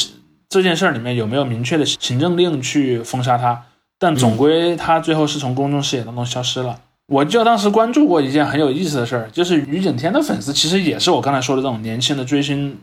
[0.49, 3.61] 这件事儿里面有没有明确的行政令去封杀他，
[3.99, 6.79] 但总归他最后是从公众视野当中消失了。
[7.07, 12.75] 我就当时关注过一件很有意思的事儿，就是于景天的粉丝其实也是我刚才说的这种年轻的追星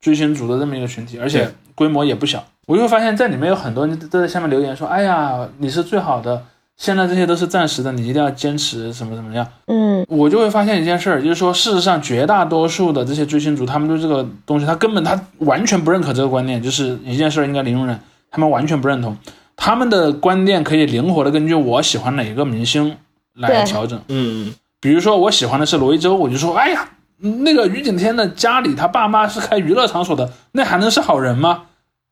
[0.00, 2.44] 追星族的这么一个群体，而且规模也不小。
[2.66, 6.42] 我就会发现，在里面有很多人都在下面留言说：“哎呀，你是最好的，
[6.76, 17.98] 现在这些都是暂时的，你一定要坚持什么怎么样。”嗯我就会发现一件事儿，就是说，事实上，绝大多数的这些追星族，他们对这个东西，他根本他完全不认可这个观念，就是一件事儿应该零容忍，
[18.30, 19.16] 他们完全不认同。
[19.56, 22.96] 他们的观念可以灵活的根据我喜欢哪个明星
[23.34, 23.98] 来调整。
[24.08, 26.86] 嗯比如说，我喜欢的是罗一舟，我就说，哎呀，
[27.18, 31.62] 那个于景天的家里，他爸妈是开娱乐场所的，那还能是好人吗？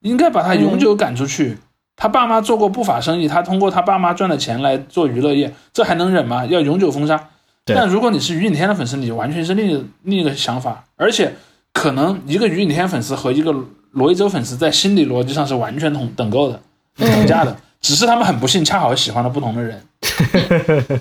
[0.00, 1.58] 应该把他永久赶出去。
[2.02, 6.44] 他爸妈做过不法生意，他通过他爸妈赚的钱来做娱乐业，这还能忍吗？
[6.46, 7.28] 要永久封杀。
[7.64, 11.32] 但如果你是于景天的粉丝，你完全是另一另一个想法，而且
[11.72, 13.54] 可能一个于景天粉丝和一个
[13.92, 16.60] 罗一舟粉丝在心理逻辑上是完全同等够的、
[16.96, 19.80] 等价的，只是他们很不幸恰好喜欢了不同的人。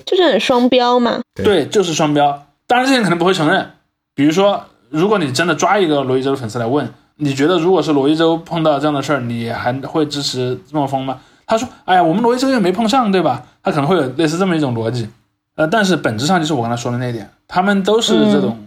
[0.06, 1.20] 就是很双标嘛。
[1.34, 2.46] 对对，就是双标。
[2.68, 3.68] 当然，这些人可能不会承认。
[4.14, 6.88] 比如说，如果你真的抓一个罗一舟的粉丝来问，
[7.22, 11.18] 你觉得如果是罗一舟碰到这样的事儿，你还会支持这么疯吗？
[11.46, 15.08] 他说：“哎呀，我们罗一舟又没碰上，对吧？”他可能会有类似这么一种逻辑。
[15.54, 18.58] 呃，但是本质上就是我刚才说的那一点，他们都是这种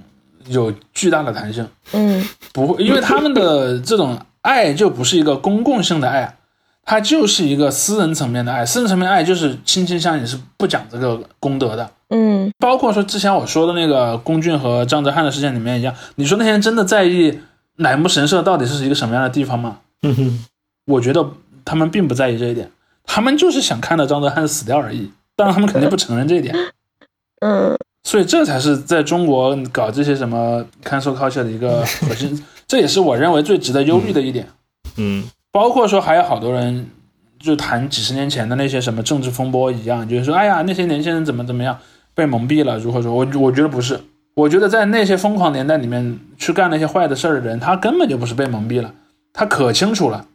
[0.48, 6.36] 有巨大的弹性，嗯不会，因为他们的这种爱就不是一个公共性的爱，
[6.84, 8.64] 它就是一个私人层面的爱。
[8.66, 11.90] 私人层面的爱就是亲亲相依，是不讲这个功德的。
[12.12, 17.40] 嗯包括说之前我说的那个龚俊和张哲瀚的事件里面一样，你说那些人真的在意
[17.78, 19.80] 乃木神社到底是一个什么样的地方吗？
[20.04, 20.46] 嗯哼，
[20.86, 21.28] 我觉得
[21.64, 22.72] 他们并不在意这一点，
[23.04, 25.12] 他们就是想看到张哲瀚死掉而已。
[25.36, 26.56] 当然，他们肯定不承认这一点，
[27.42, 34.48] 嗯所以这才是在中国搞这些什么 cancel culture 的一个核心，这也是我认为最值得忧虑的一点。
[34.98, 36.88] 嗯包括说还有好多人
[37.40, 41.78] 就谈几十年前的那些什么政治风波一样，就是说，哎呀，那些年轻人怎么怎么样
[42.14, 43.12] 被蒙蔽了，如何说？
[43.12, 44.00] 我我觉得不是，
[44.36, 48.92] 我觉得在那些疯狂年代里面去干那些坏的事儿的人，他根本就不是被蒙蔽了，
[49.34, 50.26] 他可清楚了。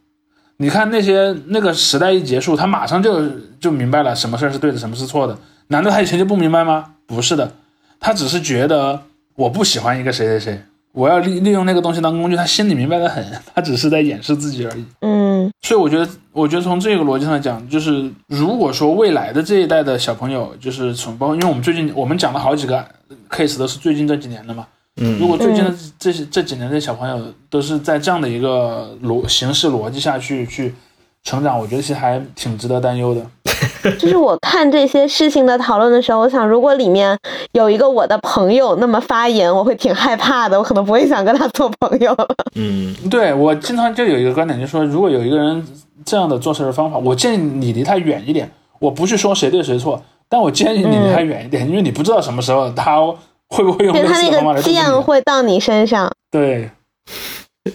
[0.57, 3.29] 你看那些那个时代一结束，他马上就
[3.61, 5.39] 就明白了什么事儿是对的，什么是错的。
[5.69, 6.93] 难道他以前就不明白吗？
[7.07, 7.53] 不是的，
[7.99, 9.03] 他只是觉得
[9.37, 13.25] 我不喜欢一个谁谁谁，我要利利用那个东西当工具，他心里明白的很，
[13.55, 14.85] 他只是在掩饰自己而已。
[15.01, 22.85] 嗯所以我觉得，我觉得从这个逻辑上来讲，就是如果说未来的这一代的小朋友，就是从包括，因为我们最近我们讲了好几个
[23.31, 24.67] case 都是最近这几年的嘛。
[24.97, 30.75] 嗯，如果最近的这些这几年的小朋友都是在这样的一个逻形式逻辑下去去
[31.23, 33.25] 成长，我觉得其实还挺值得担忧的。
[33.99, 37.17] 就是我看这些事情的讨论的时候，我想，如果里面
[37.53, 42.29] 有一个我的朋友那么发言，我会挺害怕的，我可能不会想跟他做朋友了。
[42.57, 45.67] 嗯对我经常就有一个观点，就是说，如果有一个人
[46.05, 48.51] 这样的做事的方法，我建议你离他远一点。
[48.79, 52.97] 我不去说谁对谁错，但我建议你离他远一点，因为你不知道什么时候他
[53.49, 55.03] 会不会用他那似的方法来个剑。
[55.03, 56.11] 会到你身上。
[56.31, 56.71] 对，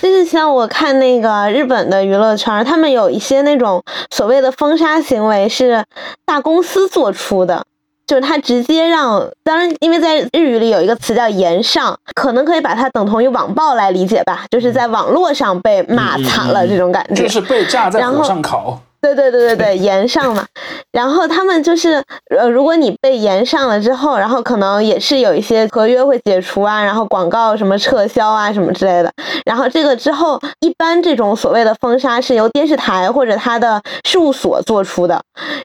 [0.00, 5.84] 就是像我看那个日本的娱乐圈，他们有一些那种所谓的封杀行为是
[6.24, 7.66] 大公司做出的，
[8.06, 18.80] 就是他直接让，当然，因为在日语里有一个词叫言上，可能可以把它等同于网暴来理解吧，就是在网络上被骂惨了这种感觉，就是被架在火上烤。
[19.00, 20.46] 对对对对对，延上嘛，
[20.92, 22.02] 然后他们就是
[22.36, 29.10] 呃，如果你被延上了之后，然后可能也是有一些合约会解除啊，然后广告什么撤销啊什么之类的，
[29.46, 35.18] 然后这个之后，一般这种所谓的封杀是由电视台或者他的事务所做出的，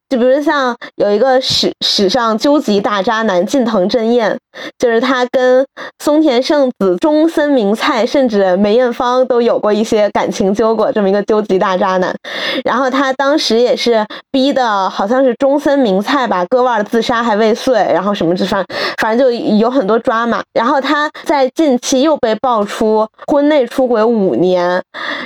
[0.08, 4.38] 就比如像有一个史史上究极大渣男近藤真彦，
[4.80, 5.66] 就是他跟
[6.02, 12.16] 松田圣子、中森明菜甚至梅艳芳都有过一些感情纠葛，这么一个究极大渣男，
[12.64, 13.25] 然后他当。
[13.26, 18.64] 当时也是逼的，好像是中森明菜吧，割腕自杀还未遂，然后什么之反
[19.02, 20.44] 反正就有很多抓嘛。
[20.54, 24.80] 然后他在近期又被爆出婚内出轨五年，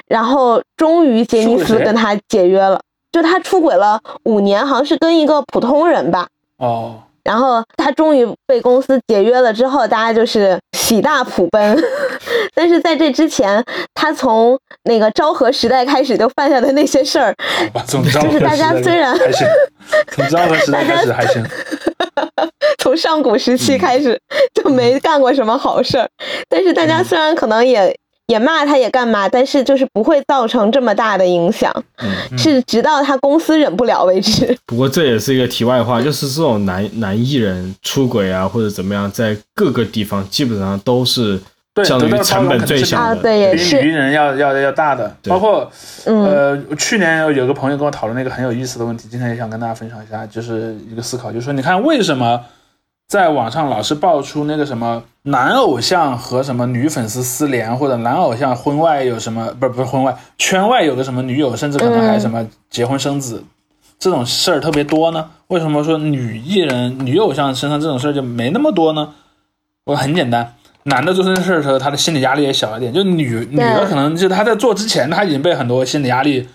[0.08, 2.80] 然后终于杰尼斯跟他解约了。
[3.12, 6.30] 就他出轨了五年，好像是跟一个普通人吧。
[6.58, 7.04] 哦。
[7.24, 11.84] 然后他终于被公司解约了之后，大家就是喜大普奔。
[12.56, 13.64] 但是在这之前，
[13.94, 17.34] 他从那个昭和时代开始就犯下的那些事儿，
[18.22, 19.18] 就是大家虽然
[20.12, 21.44] 从昭和时代开始还行，
[22.80, 24.20] 从上古时期开始
[24.54, 26.10] 就没干过什么好事儿。
[26.50, 27.96] 但是大家虽然可能也。
[28.30, 31.74] 也骂他，也干嘛，但是就是不会造成这么大的影响，
[32.38, 34.56] 是直到他公司忍不了为止。
[34.68, 41.40] 不过这也是一个题外话，就是这种男男艺人出轨啊，或者怎么样，在各个地方基本上都是
[41.84, 45.12] 相当于成本最小的，对，也是比女艺人要要要大的。
[45.24, 45.68] 包括
[46.06, 52.40] 呃，去年有个朋友跟我讨论了一个很有意思的问题，今天也想跟大家分享一下，就是一个思考，就是说，你看为什么？
[53.10, 63.44] 在网上老是爆出那个什么男偶像和什么女粉丝私联，或者男偶像婚外有什么不是不是婚外圈外有个什么女友，甚至可能还什么结婚生子，
[63.98, 65.28] 这种事儿特别多呢？
[65.48, 69.10] 为什么说女艺人、女偶像身上这种事儿就没那么多呢？
[69.86, 70.54] 我很简单，
[70.84, 72.94] 男的做这件事的时候，他的心理压力也小一点。
[72.94, 76.48] 就女女的可能就他在做之前，他已经被很多心理压力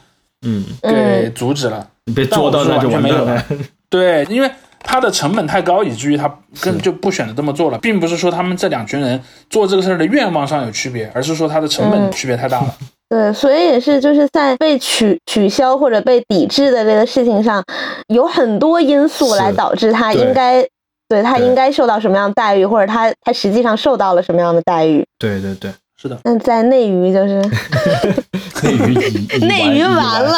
[0.42, 3.44] 嗯给阻止了，你被做到那就完全没有了。
[3.90, 4.48] 对，因为。
[4.84, 6.28] 它的成本太高，以至于他
[6.60, 12.74] 根本就不选择这么做了，并不是说他们这两群人做这个事儿的愿望上有区别，而是说它的成本区别太大了。
[13.08, 17.62] 对，所以也是就是在被取取消或者被抵制的这个事情上，
[18.08, 20.66] 有很多因素来导致他应该
[21.08, 25.04] 对他应该受到什么样的待遇，或者他他实际上受到了什么样的待遇。
[25.18, 25.72] 对对对。
[26.04, 27.40] 是的，那在内娱就是
[28.62, 30.36] 内娱，内娱完了，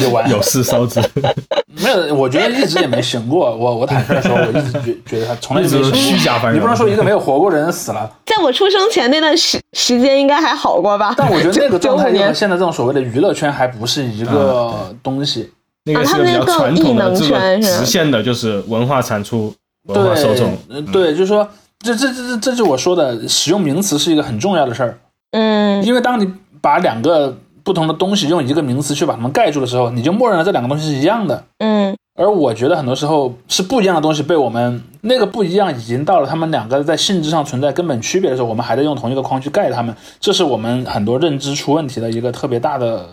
[0.00, 1.00] 就完有事烧纸，
[1.82, 3.56] 没有，我觉得一直也没醒过。
[3.56, 11.12] 我我坦率说，我一直觉觉得他从来没是虚假你不能说一个没有活过的人死了，在我出生前那段时时间应该还好过吧？
[11.18, 15.50] 但我觉得那个 状态和现在这种所谓的娱乐圈还不是一个东西。
[15.84, 19.52] 那个是比较传统的这个直线的，就是文化产出、
[19.86, 20.56] 文化受众。
[20.92, 21.48] 对，就是说。
[21.86, 24.98] 这这这这这就我说的，使用名词是一个很重要的事儿。
[25.30, 26.28] 嗯，因为当你
[26.60, 31.44] 把两个不同的东西用一个名词去把它们盖住的时候，你就默认了这两个东西是一样的。
[31.58, 43.06] 嗯，而我觉得很多时候是不一样的东西被我们那个不一样已经到了他们两个在性质上存在根本区别的时候，我们还在用同一个框去盖他们，这是我们很多认知出问题的一个特别大的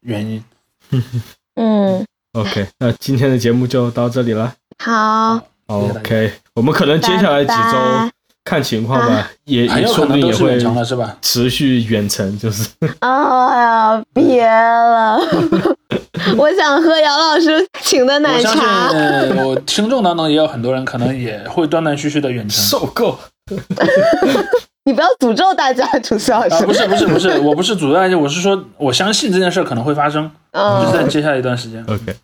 [0.00, 0.42] 原因。
[1.56, 2.04] 嗯，
[2.34, 4.54] OK，那今天的节目就到这里了。
[4.78, 5.40] 好。
[5.68, 8.15] OK，我们可能接下来几周
[8.46, 10.56] 看情况吧，也也说不定也会
[11.20, 12.68] 持续远程，就是。
[13.00, 15.18] 哎 呀，别了！
[16.38, 18.88] 我想喝姚老师请的奶茶。
[19.44, 22.64] 我听众当中也有很多人可能也会断断续续的远程。
[22.64, 23.18] 受够！
[24.86, 26.64] 你不要诅咒大家，主持老师。
[26.64, 31.84] 不是不是不是，我不是诅咒大家，我是说我相信这件事可能会发生，就是在接下来一段时间。
[31.88, 32.14] OK。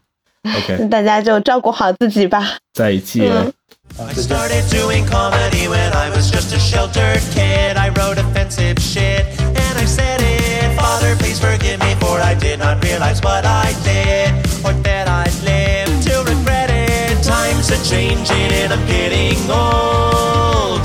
[0.44, 2.58] OK，那大家就照顾好自己吧。
[2.74, 3.54] 再见。
[4.00, 7.78] I started doing comedy when I was just a sheltered kid.
[7.78, 10.76] I wrote offensive shit and I said it.
[10.78, 14.34] Father, please forgive me for I did not realize what I did
[14.64, 17.24] or that I'd live to regret it.
[17.24, 20.82] Times are changing and I'm getting old.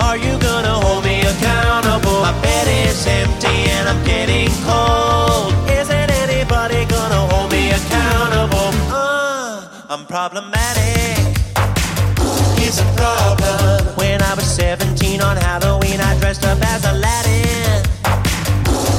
[0.00, 2.22] Are you gonna hold me accountable?
[2.22, 4.47] My bed is empty and I'm getting
[10.09, 11.37] problematic.
[12.57, 13.95] It's a problem.
[13.95, 17.83] When I was 17 on Halloween, I dressed up as Aladdin.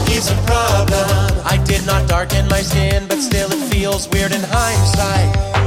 [0.06, 1.42] It's a problem.
[1.44, 5.59] I did not darken my skin, but still it feels weird in hindsight.